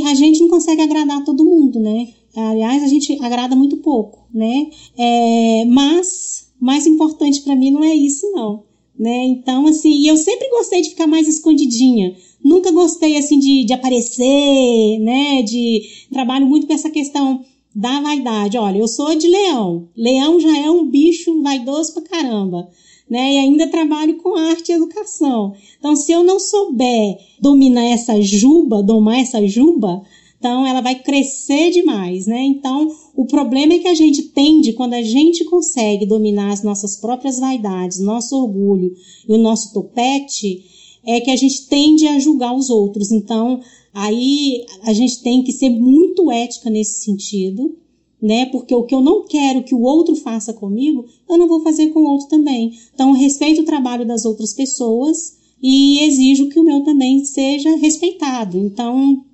[0.06, 2.10] a gente não consegue agradar todo mundo, né?
[2.36, 4.70] Aliás, a gente agrada muito pouco, né?
[4.98, 8.64] É, mas mais importante para mim não é isso, não.
[8.98, 9.26] Né?
[9.26, 12.16] Então, assim, eu sempre gostei de ficar mais escondidinha.
[12.44, 15.42] Nunca gostei, assim, de, de aparecer, né?
[15.42, 15.82] De
[16.12, 17.44] trabalho muito com essa questão
[17.76, 18.58] da vaidade.
[18.58, 19.90] Olha, eu sou de leão.
[19.98, 22.70] Leão já é um bicho vaidoso pra caramba.
[23.10, 23.34] Né?
[23.34, 25.54] E ainda trabalho com arte e educação.
[25.78, 30.02] Então, se eu não souber dominar essa juba, domar essa juba,
[30.46, 32.40] então ela vai crescer demais, né?
[32.44, 36.98] Então, o problema é que a gente tende, quando a gente consegue dominar as nossas
[36.98, 38.94] próprias vaidades, nosso orgulho
[39.28, 40.64] e o nosso topete,
[41.04, 43.12] é que a gente tende a julgar os outros.
[43.12, 43.60] Então,
[43.92, 47.76] aí a gente tem que ser muito ética nesse sentido,
[48.22, 48.46] né?
[48.46, 51.88] Porque o que eu não quero que o outro faça comigo, eu não vou fazer
[51.88, 52.72] com o outro também.
[52.94, 58.60] Então, respeito o trabalho das outras pessoas e exijo que o meu também seja respeitado.
[58.60, 59.26] Então,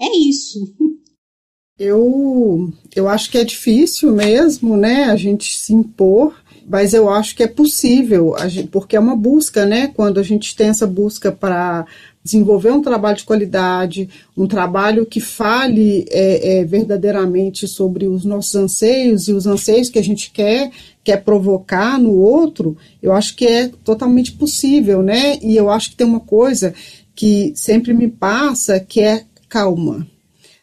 [0.00, 0.74] é isso.
[1.78, 6.34] Eu, eu acho que é difícil mesmo, né, a gente se impor,
[6.66, 10.56] mas eu acho que é possível, gente, porque é uma busca, né, quando a gente
[10.56, 11.86] tem essa busca para
[12.24, 18.54] desenvolver um trabalho de qualidade, um trabalho que fale é, é, verdadeiramente sobre os nossos
[18.56, 20.72] anseios e os anseios que a gente quer,
[21.04, 25.38] quer provocar no outro, eu acho que é totalmente possível, né?
[25.40, 26.74] E eu acho que tem uma coisa
[27.14, 30.06] que sempre me passa que é calma,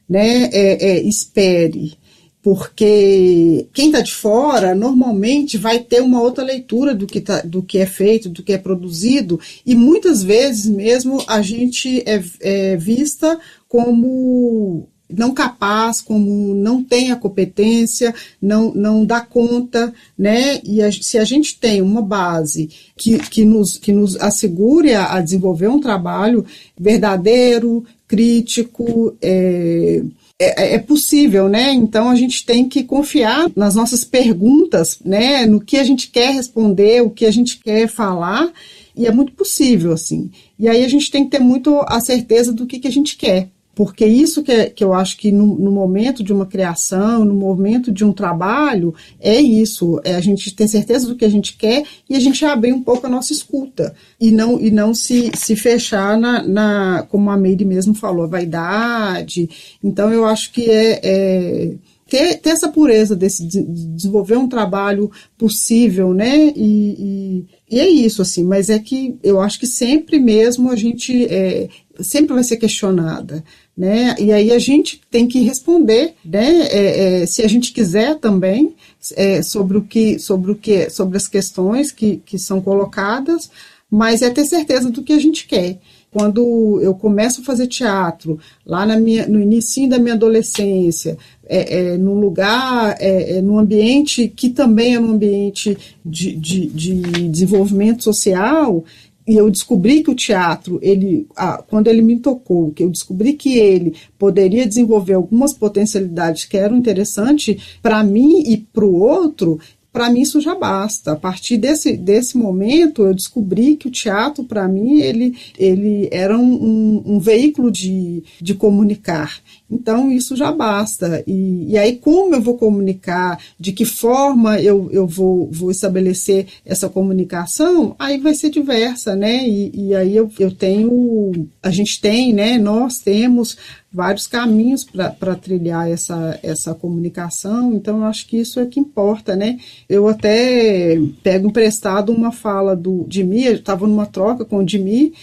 [0.07, 0.49] né?
[0.51, 1.97] É, é, espere,
[2.41, 7.63] porque quem está de fora normalmente vai ter uma outra leitura do que, tá, do
[7.63, 12.75] que é feito, do que é produzido, e muitas vezes mesmo a gente é, é
[12.75, 20.59] vista como não capaz, como não tem a competência, não, não dá conta, né?
[20.63, 25.13] E a, se a gente tem uma base que, que, nos, que nos assegure a,
[25.13, 26.45] a desenvolver um trabalho
[26.77, 30.03] verdadeiro, crítico, é,
[30.39, 31.71] é, é, possível, né?
[31.73, 35.47] Então a gente tem que confiar nas nossas perguntas, né?
[35.47, 38.53] No que a gente quer responder, o que a gente quer falar,
[38.95, 40.29] e é muito possível, assim.
[40.59, 43.17] E aí a gente tem que ter muito a certeza do que, que a gente
[43.17, 43.49] quer.
[43.75, 47.33] Porque isso que, é, que eu acho que no, no, momento de uma criação, no
[47.33, 49.99] momento de um trabalho, é isso.
[50.03, 52.83] É a gente ter certeza do que a gente quer e a gente abrir um
[52.83, 53.95] pouco a nossa escuta.
[54.19, 58.27] E não, e não se, se fechar na, na, como a Meire mesmo falou, a
[58.27, 59.49] vaidade.
[59.83, 61.73] Então eu acho que é, é
[62.13, 66.53] ter, ter essa pureza desse, de desenvolver um trabalho possível, né?
[66.55, 70.75] E, e, e, é isso, assim, mas é que eu acho que sempre mesmo a
[70.75, 71.69] gente é,
[71.99, 73.43] sempre vai ser questionada
[73.75, 74.15] né?
[74.19, 76.67] E aí a gente tem que responder, né?
[76.67, 78.75] É, é, se a gente quiser também
[79.15, 83.49] é, sobre o que, sobre o que, sobre as questões que, que são colocadas,
[83.89, 85.79] mas é ter certeza do que a gente quer.
[86.11, 91.93] Quando eu começo a fazer teatro, lá na minha, no início da minha adolescência, é,
[91.93, 97.29] é, num lugar, é, é, num ambiente que também é um ambiente de, de, de
[97.29, 98.83] desenvolvimento social,
[99.27, 101.27] e eu descobri que o teatro, ele,
[101.67, 106.77] quando ele me tocou, que eu descobri que ele poderia desenvolver algumas potencialidades que eram
[106.77, 109.59] interessantes para mim e para o outro,
[109.93, 111.11] para mim isso já basta.
[111.11, 116.35] A partir desse, desse momento, eu descobri que o teatro, para mim, ele, ele era
[116.35, 119.39] um, um, um, veículo de, de comunicar.
[119.69, 121.23] Então, isso já basta.
[121.27, 126.47] E, e aí, como eu vou comunicar, de que forma eu, eu vou, vou estabelecer
[126.65, 129.47] essa comunicação, aí vai ser diversa, né?
[129.47, 132.57] E, e aí eu, eu tenho, a gente tem, né?
[132.57, 133.57] Nós temos
[133.93, 139.35] vários caminhos para trilhar essa, essa comunicação, então eu acho que isso é que importa,
[139.35, 139.59] né?
[139.87, 145.13] Eu até pego emprestado uma fala do Dimi, eu estava numa troca com o Dimi,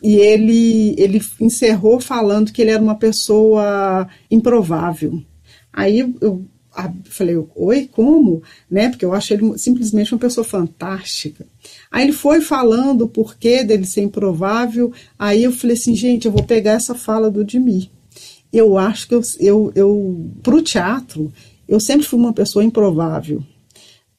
[0.00, 5.20] e ele, ele encerrou falando que ele era uma pessoa improvável.
[5.72, 6.46] Aí eu
[7.06, 8.40] falei, oi, como?
[8.70, 8.88] Né?
[8.88, 11.44] Porque eu acho ele simplesmente uma pessoa fantástica.
[11.90, 16.32] Aí ele foi falando o porquê dele ser improvável, aí eu falei assim, gente, eu
[16.32, 17.90] vou pegar essa fala do Dimi
[18.52, 21.32] eu acho que eu, eu, eu para o teatro,
[21.68, 23.42] eu sempre fui uma pessoa improvável.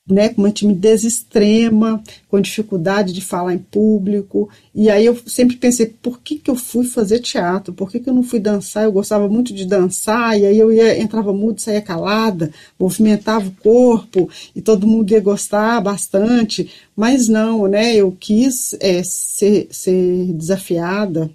[0.10, 4.50] né, com uma timidez extrema, com dificuldade de falar em público.
[4.76, 7.74] E aí eu sempre pensei, por que, que eu fui fazer teatro?
[7.74, 8.84] Por que, que eu não fui dançar?
[8.84, 13.52] Eu gostava muito de dançar, e aí eu ia, entrava mudo, saía calada, movimentava o
[13.64, 16.70] corpo, e todo mundo ia gostar bastante.
[16.96, 17.96] Mas não, né?
[17.96, 21.32] Eu quis é, ser, ser desafiada.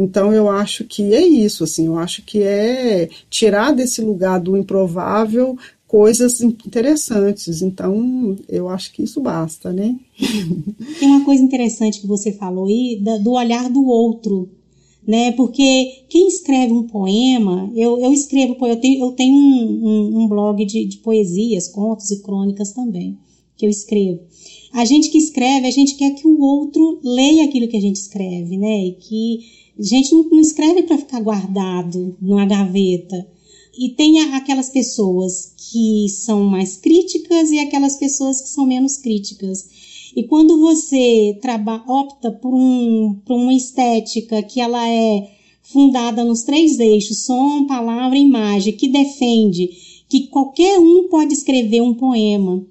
[0.00, 4.56] Então eu acho que é isso, assim, eu acho que é tirar desse lugar do
[4.56, 7.60] improvável coisas interessantes.
[7.60, 9.94] Então, eu acho que isso basta, né?
[10.98, 14.48] Tem uma coisa interessante que você falou aí, do olhar do outro,
[15.06, 15.32] né?
[15.32, 20.28] Porque quem escreve um poema, eu, eu escrevo, eu tenho, eu tenho um, um, um
[20.28, 23.18] blog de, de poesias, contos e crônicas também,
[23.54, 24.20] que eu escrevo.
[24.72, 27.96] A gente que escreve, a gente quer que o outro leia aquilo que a gente
[27.96, 28.86] escreve, né?
[28.86, 33.26] E que a gente não, escreve para ficar guardado numa gaveta
[33.78, 39.68] e tem aquelas pessoas que são mais críticas e aquelas pessoas que são menos críticas.
[40.14, 41.38] E quando você
[41.86, 45.30] opta por, um, por uma estética que ela é
[45.62, 49.70] fundada nos três eixos, som, palavra e imagem, que defende
[50.10, 52.66] que qualquer um pode escrever um poema,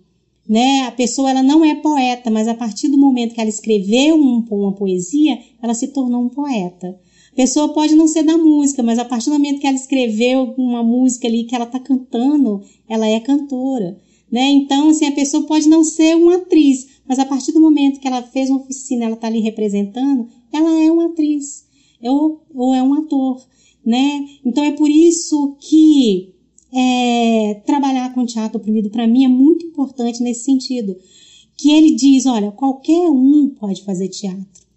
[0.50, 0.88] né?
[0.88, 4.44] A pessoa ela não é poeta, mas a partir do momento que ela escreveu um,
[4.50, 7.00] uma poesia, ela se tornou um poeta
[7.40, 10.84] pessoa pode não ser da música, mas a partir do momento que ela escreveu uma
[10.84, 13.98] música ali que ela está cantando, ela é cantora.
[14.30, 14.46] Né?
[14.50, 18.08] Então, assim, a pessoa pode não ser uma atriz, mas a partir do momento que
[18.10, 21.66] ela fez uma oficina, ela está ali representando, ela é uma atriz
[22.02, 23.42] ou, ou é um ator.
[23.86, 24.28] Né?
[24.46, 26.34] Então, é por isso que
[26.74, 30.96] é, trabalhar com teatro oprimido, para mim, é muito importante nesse sentido.
[31.58, 34.68] Que ele diz: olha, qualquer um pode fazer teatro.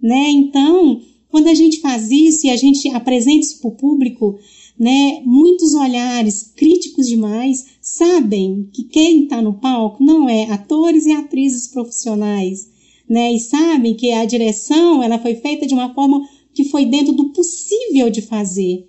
[0.00, 0.30] Né?
[0.30, 4.38] Então, quando a gente faz isso e a gente apresenta isso para o público,
[4.78, 11.12] né, muitos olhares críticos demais sabem que quem está no palco não é atores e
[11.12, 12.70] atrizes profissionais,
[13.08, 17.12] né, e sabem que a direção ela foi feita de uma forma que foi dentro
[17.12, 18.87] do possível de fazer.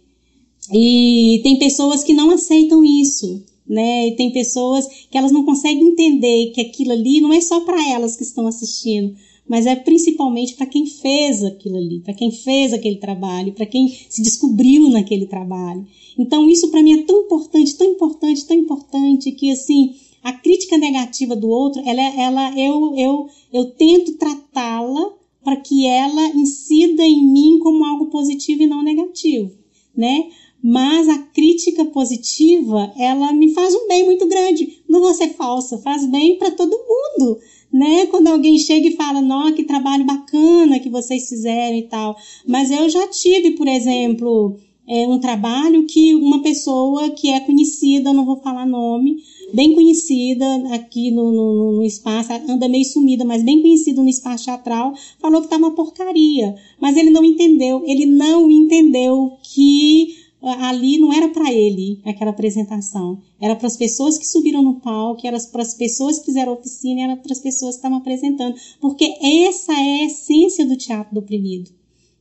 [0.71, 4.07] E tem pessoas que não aceitam isso, né?
[4.07, 7.87] E tem pessoas que elas não conseguem entender que aquilo ali não é só para
[7.89, 9.15] elas que estão assistindo,
[9.47, 13.87] mas é principalmente para quem fez aquilo ali, para quem fez aquele trabalho, para quem
[14.09, 15.85] se descobriu naquele trabalho.
[16.17, 20.77] Então isso para mim é tão importante, tão importante, tão importante que assim a crítica
[20.77, 25.13] negativa do outro, ela, ela eu eu eu tento tratá-la
[25.43, 29.51] para que ela incida em mim como algo positivo e não negativo,
[29.95, 30.29] né?
[30.61, 34.81] Mas a crítica positiva, ela me faz um bem muito grande.
[34.87, 37.39] Não vou ser falsa, faz bem para todo mundo
[37.71, 38.07] né?
[38.07, 42.15] Quando alguém chega e fala, nossa, que trabalho bacana que vocês fizeram e tal.
[42.47, 44.57] Mas eu já tive, por exemplo,
[44.87, 49.17] é, um trabalho que uma pessoa que é conhecida, não vou falar nome,
[49.53, 54.45] bem conhecida aqui no, no, no, espaço, anda meio sumida, mas bem conhecida no espaço
[54.45, 56.55] teatral, falou que tá uma porcaria.
[56.79, 63.21] Mas ele não entendeu, ele não entendeu que ali não era para ele aquela apresentação.
[63.39, 67.01] Era para as pessoas que subiram no palco, era para as pessoas que fizeram oficina,
[67.01, 68.55] era para as pessoas que estavam apresentando.
[68.79, 71.69] Porque essa é a essência do teatro do oprimido.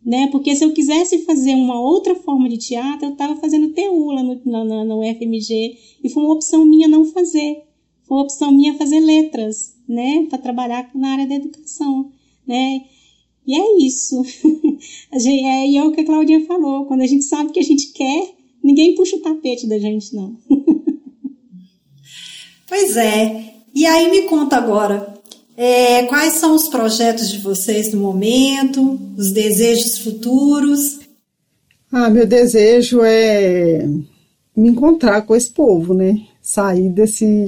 [0.05, 0.29] Né?
[0.29, 4.23] Porque se eu quisesse fazer uma outra forma de teatro, eu estava fazendo TU lá
[4.23, 7.65] no, na, no UFMG e foi uma opção minha não fazer.
[8.05, 10.27] Foi uma opção minha fazer letras, né?
[10.31, 12.11] Para trabalhar na área da educação,
[12.47, 12.85] né?
[13.49, 14.23] E é isso.
[15.11, 16.85] é, e é o que a Claudinha falou.
[16.85, 20.37] Quando a gente sabe que a gente quer, ninguém puxa o tapete da gente, não.
[22.69, 23.55] pois é.
[23.75, 25.15] E aí me conta agora,
[25.57, 31.01] é, quais são os projetos de vocês no momento, os desejos futuros?
[31.91, 33.87] Ah, meu desejo é
[34.55, 36.21] me encontrar com esse povo, né?
[36.43, 37.47] Sair desse,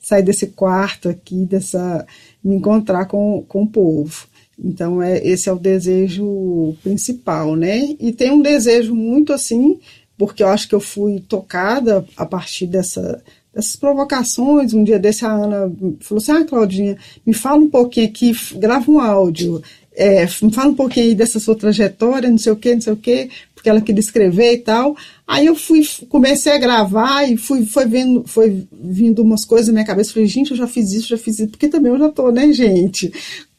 [0.00, 2.06] sair desse quarto aqui, dessa,
[2.42, 4.31] me encontrar com, com o povo.
[4.58, 7.96] Então, é, esse é o desejo principal, né?
[7.98, 9.78] E tem um desejo muito assim,
[10.16, 13.22] porque eu acho que eu fui tocada a partir dessa,
[13.54, 14.72] dessas provocações.
[14.72, 16.96] Um dia desse, a Ana falou assim: Ah, Claudinha,
[17.26, 19.62] me fala um pouquinho aqui, grava um áudio.
[19.94, 22.92] É, me fala um pouquinho aí dessa sua trajetória, não sei o que, não sei
[22.94, 24.96] o que, porque ela queria escrever e tal.
[25.26, 29.74] Aí eu fui, comecei a gravar e fui, foi vendo, foi vindo umas coisas na
[29.74, 30.12] minha cabeça.
[30.12, 32.52] Falei, gente, eu já fiz isso, já fiz isso, porque também eu já tô, né,
[32.52, 33.12] gente?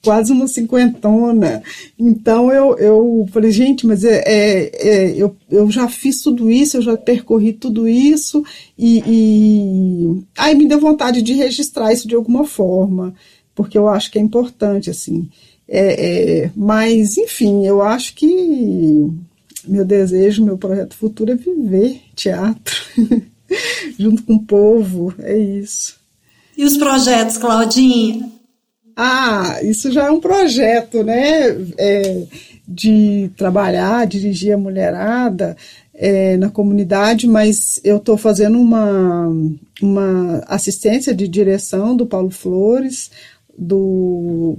[0.04, 1.64] Quase uma cinquentona.
[1.98, 6.78] Então eu, eu falei, gente, mas é, é, é, eu, eu já fiz tudo isso,
[6.78, 8.44] eu já percorri tudo isso,
[8.78, 13.16] e, e, aí me deu vontade de registrar isso de alguma forma,
[13.56, 15.30] porque eu acho que é importante, assim.
[15.68, 19.08] É, é, mas, enfim, eu acho que
[19.66, 22.76] meu desejo, meu projeto futuro é viver teatro
[23.98, 25.96] junto com o povo, é isso.
[26.58, 28.30] E os projetos, Claudinha?
[28.96, 31.50] Ah, isso já é um projeto, né?
[31.78, 32.24] É,
[32.68, 35.56] de trabalhar, dirigir a mulherada
[35.94, 39.28] é, na comunidade, mas eu estou fazendo uma,
[39.82, 43.12] uma assistência de direção do Paulo Flores,
[43.58, 44.58] do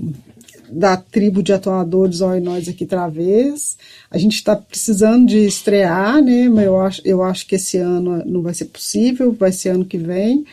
[0.70, 3.76] da tribo de atuadores Oi Nós Aqui Travês.
[4.10, 6.48] A gente está precisando de estrear, né?
[6.48, 9.84] Mas eu acho, eu acho que esse ano não vai ser possível, vai ser ano
[9.84, 10.44] que vem.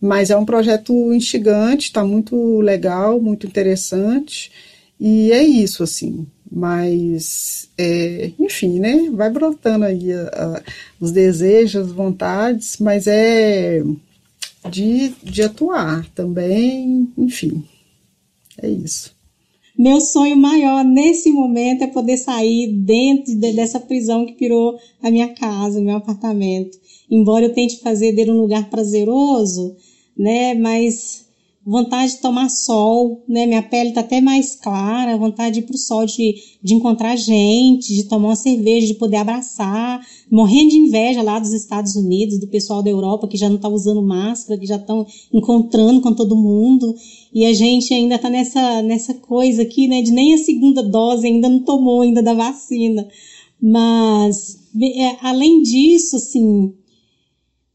[0.00, 4.50] Mas é um projeto instigante, está muito legal, muito interessante.
[4.98, 6.26] E é isso, assim.
[6.50, 9.10] Mas, é, enfim, né?
[9.12, 10.62] Vai brotando aí a, a,
[10.98, 13.82] os desejos, as vontades, mas é
[14.68, 17.64] de, de atuar também, enfim.
[18.60, 19.14] É isso.
[19.78, 25.10] Meu sonho maior nesse momento é poder sair dentro de, dessa prisão que virou a
[25.10, 26.78] minha casa, meu apartamento.
[27.10, 29.74] Embora eu tente fazer dele um lugar prazeroso,
[30.20, 30.52] né?
[30.54, 31.30] Mas
[31.64, 33.46] vontade de tomar sol, né?
[33.46, 37.94] Minha pele tá até mais clara, vontade de ir pro sol, de, de encontrar gente,
[37.94, 42.46] de tomar uma cerveja, de poder abraçar, morrendo de inveja lá dos Estados Unidos, do
[42.48, 46.36] pessoal da Europa que já não tá usando máscara, que já estão encontrando com todo
[46.36, 46.94] mundo,
[47.32, 51.26] e a gente ainda tá nessa, nessa coisa aqui, né, de nem a segunda dose
[51.26, 53.06] ainda não tomou ainda da vacina.
[53.62, 56.72] Mas, é, além disso, assim,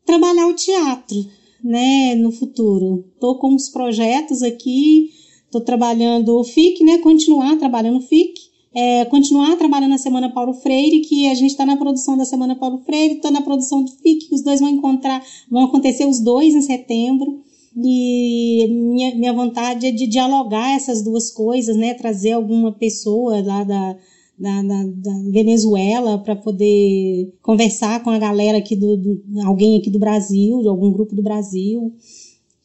[0.06, 1.26] trabalhar o teatro,
[1.66, 3.04] né, no futuro.
[3.20, 5.10] Tô com uns projetos aqui,
[5.50, 8.40] tô trabalhando o FIC, né, continuar trabalhando o FIC,
[8.74, 12.56] é, continuar trabalhando na Semana Paulo Freire, que a gente está na produção da Semana
[12.56, 16.20] Paulo Freire, tô na produção do FIC, que os dois vão encontrar, vão acontecer os
[16.20, 17.42] dois em setembro.
[17.78, 23.64] E minha, minha vontade é de dialogar essas duas coisas, né, trazer alguma pessoa lá
[23.64, 23.98] da,
[24.38, 29.90] da, da, da Venezuela para poder conversar com a galera aqui do, do, alguém aqui
[29.90, 31.94] do Brasil, de algum grupo do Brasil.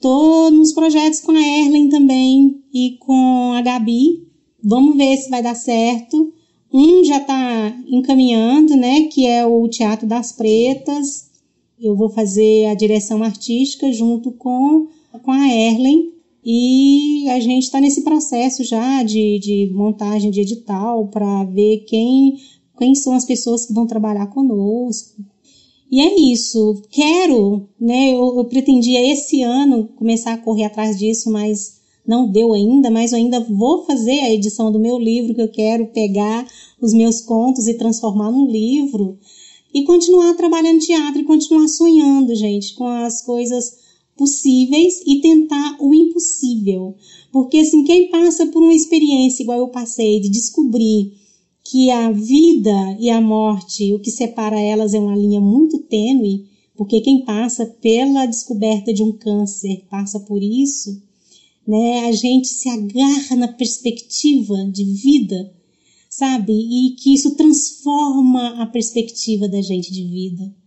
[0.01, 4.27] Tô nos projetos com a Erlen também e com a Gabi.
[4.63, 6.33] Vamos ver se vai dar certo.
[6.73, 11.31] Um já está encaminhando, né, que é o Teatro das Pretas.
[11.79, 14.89] Eu vou fazer a direção artística junto com,
[15.23, 16.13] com a Erlen.
[16.45, 22.39] E a gente está nesse processo já de, de montagem de edital para ver quem,
[22.79, 25.23] quem são as pessoas que vão trabalhar conosco.
[25.91, 26.83] E é isso.
[26.89, 28.15] Quero, né?
[28.15, 32.91] Eu, eu pretendia esse ano começar a correr atrás disso, mas não deu ainda.
[32.91, 36.47] Mas eu ainda vou fazer a edição do meu livro, que eu quero pegar
[36.81, 39.19] os meus contos e transformar num livro.
[39.75, 43.80] E continuar trabalhando teatro e continuar sonhando, gente, com as coisas
[44.21, 46.95] possíveis e tentar o impossível.
[47.33, 51.15] Porque assim, quem passa por uma experiência igual eu passei de descobrir
[51.65, 56.45] que a vida e a morte, o que separa elas é uma linha muito tênue,
[56.77, 61.03] porque quem passa pela descoberta de um câncer passa por isso,
[61.67, 62.01] né?
[62.09, 65.51] A gente se agarra na perspectiva de vida,
[66.11, 66.53] sabe?
[66.53, 70.60] E que isso transforma a perspectiva da gente de vida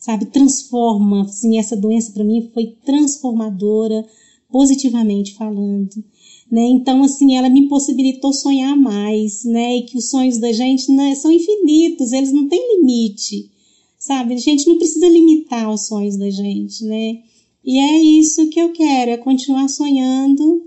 [0.00, 0.24] sabe?
[0.26, 4.04] Transforma, assim, essa doença para mim foi transformadora,
[4.50, 6.02] positivamente falando,
[6.50, 6.62] né?
[6.62, 9.76] Então, assim, ela me possibilitou sonhar mais, né?
[9.76, 13.50] E que os sonhos da gente né, são infinitos, eles não têm limite,
[13.98, 14.34] sabe?
[14.34, 17.18] A gente não precisa limitar os sonhos da gente, né?
[17.62, 20.62] E é isso que eu quero, é continuar sonhando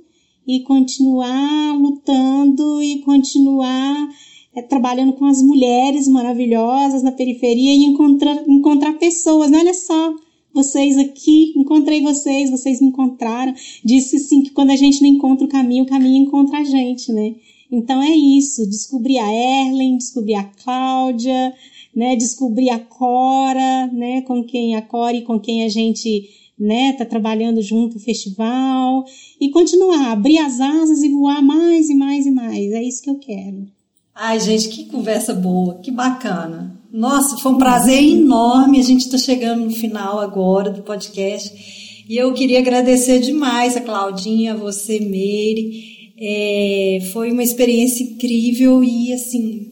[0.47, 4.09] e continuar lutando e continuar
[4.55, 9.49] é, trabalhando com as mulheres maravilhosas na periferia e encontrar, encontrar pessoas.
[9.49, 9.59] Né?
[9.59, 10.13] Olha só,
[10.53, 13.53] vocês aqui, encontrei vocês, vocês me encontraram.
[13.83, 17.11] Disse assim que quando a gente não encontra o caminho, o caminho encontra a gente,
[17.11, 17.35] né?
[17.71, 21.55] Então é isso, descobrir a Erlen, descobrir a Cláudia,
[21.95, 22.15] né?
[22.15, 24.21] Descobrir a Cora, né?
[24.21, 26.29] Com quem a Cora e com quem a gente
[26.59, 29.03] né, tá trabalhando junto o festival
[29.41, 32.71] e continuar, abrir as asas e voar mais e mais e mais.
[32.71, 33.67] É isso que eu quero.
[34.16, 36.80] Ai, gente, que conversa boa, que bacana.
[36.91, 38.80] Nossa, foi um prazer enorme.
[38.80, 42.06] A gente está chegando no final agora do podcast.
[42.07, 46.14] E eu queria agradecer demais a Claudinha, a você, Meire.
[46.19, 49.72] É, foi uma experiência incrível e, assim,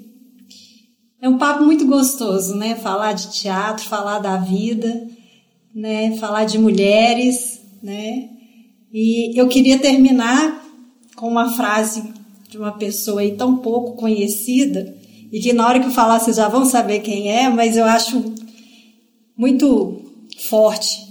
[1.22, 2.73] é um papo muito gostoso, né?
[2.76, 5.07] Falar de teatro, falar da vida,
[5.73, 6.18] né?
[6.18, 8.27] Falar de mulheres, né?
[8.91, 10.65] E eu queria terminar
[11.15, 12.20] com uma frase
[12.51, 14.93] de uma pessoa aí tão pouco conhecida
[15.31, 17.85] e que na hora que eu falar vocês já vão saber quem é, mas eu
[17.85, 18.33] acho
[19.37, 20.01] muito
[20.49, 21.07] forte.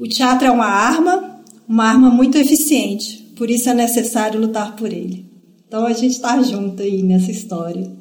[0.00, 4.90] O teatro é uma arma, uma arma muito eficiente, por isso é necessário lutar por
[4.90, 5.26] ele.
[5.66, 7.92] Então a gente está junto aí nessa história.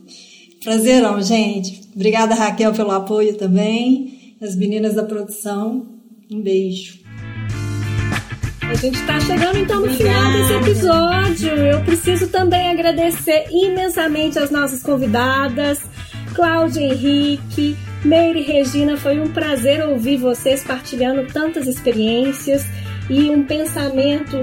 [0.64, 1.81] Prazerão, gente.
[1.93, 4.35] Obrigada, Raquel, pelo apoio também.
[4.39, 5.88] As meninas da produção,
[6.31, 7.07] um beijo.
[8.69, 11.49] A gente está chegando então no final desse episódio.
[11.49, 15.80] Eu preciso também agradecer imensamente as nossas convidadas,
[16.35, 18.98] Cláudia Henrique, Meire Regina.
[18.98, 22.65] Foi um prazer ouvir vocês partilhando tantas experiências
[23.10, 24.41] e um pensamento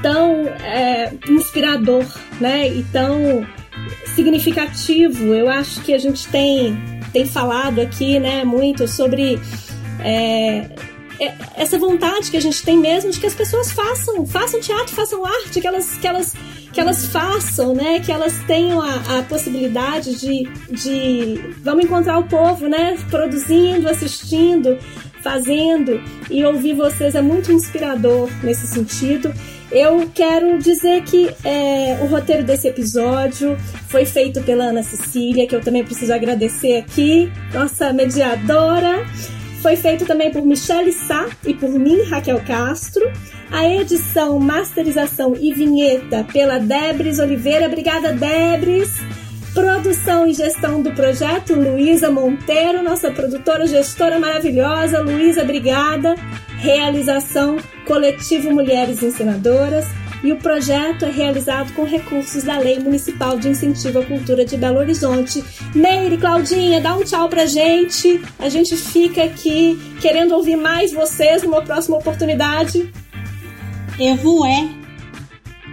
[0.00, 2.04] tão é, inspirador,
[2.40, 2.68] né?
[2.68, 3.44] E tão
[4.14, 5.34] significativo.
[5.34, 6.78] Eu acho que a gente tem,
[7.12, 9.38] tem falado aqui, né, muito sobre
[10.00, 10.70] é,
[11.56, 15.24] essa vontade que a gente tem mesmo de que as pessoas façam, façam teatro, façam
[15.24, 16.34] arte, que elas, que elas,
[16.72, 18.00] que elas façam, né?
[18.00, 21.54] Que elas tenham a, a possibilidade de, de.
[21.62, 22.96] Vamos encontrar o povo, né?
[23.10, 24.78] Produzindo, assistindo,
[25.22, 26.02] fazendo.
[26.30, 29.32] E ouvir vocês é muito inspirador nesse sentido.
[29.70, 33.56] Eu quero dizer que é, o roteiro desse episódio
[33.88, 39.04] foi feito pela Ana Cecília, que eu também preciso agradecer aqui, nossa mediadora.
[39.64, 43.10] Foi feito também por Michele Sá e por mim, Raquel Castro.
[43.50, 47.66] A edição, masterização e vinheta pela Debris Oliveira.
[47.66, 48.90] Obrigada, Debris.
[49.54, 55.00] Produção e gestão do projeto, Luísa Monteiro, nossa produtora, gestora maravilhosa.
[55.00, 56.14] Luísa, obrigada.
[56.58, 59.86] Realização, Coletivo Mulheres Ensinadoras
[60.24, 64.56] e o projeto é realizado com recursos da Lei Municipal de Incentivo à Cultura de
[64.56, 65.44] Belo Horizonte.
[65.74, 68.22] Neire, Claudinha, dá um tchau pra gente.
[68.38, 72.90] A gente fica aqui querendo ouvir mais vocês numa próxima oportunidade.
[74.00, 74.66] Evoé,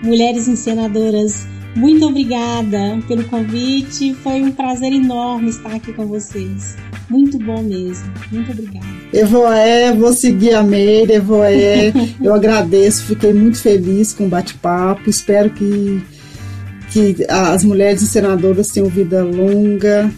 [0.03, 4.14] Mulheres Encenadoras, muito obrigada pelo convite.
[4.15, 6.76] Foi um prazer enorme estar aqui com vocês.
[7.12, 8.10] Muito bom mesmo.
[8.32, 8.86] Muito obrigada.
[9.12, 11.92] Evoé, vou seguir a Meire, Evoé.
[12.24, 15.10] Eu agradeço, fiquei muito feliz com o bate-papo.
[15.10, 16.02] Espero que,
[16.90, 20.10] que as mulheres encenadoras tenham vida longa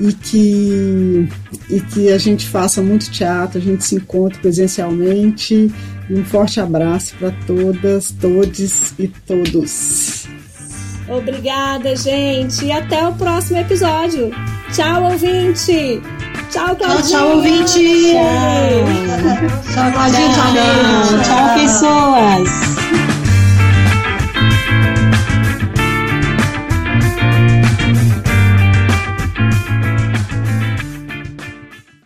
[0.00, 1.28] e que,
[1.70, 5.72] e que a gente faça muito teatro, a gente se encontre presencialmente.
[6.10, 10.26] Um forte abraço para todas, todes e todos.
[11.08, 12.64] Obrigada, gente.
[12.64, 14.32] E até o próximo episódio.
[14.72, 16.00] Tchau, ouvinte.
[16.52, 16.76] Tchau.
[16.76, 18.12] Tchau, tchau, ouvinte.
[18.12, 18.84] Tchau.
[19.72, 20.46] Tchau, Claudinha.
[20.52, 23.11] Tchau, tchau pessoas.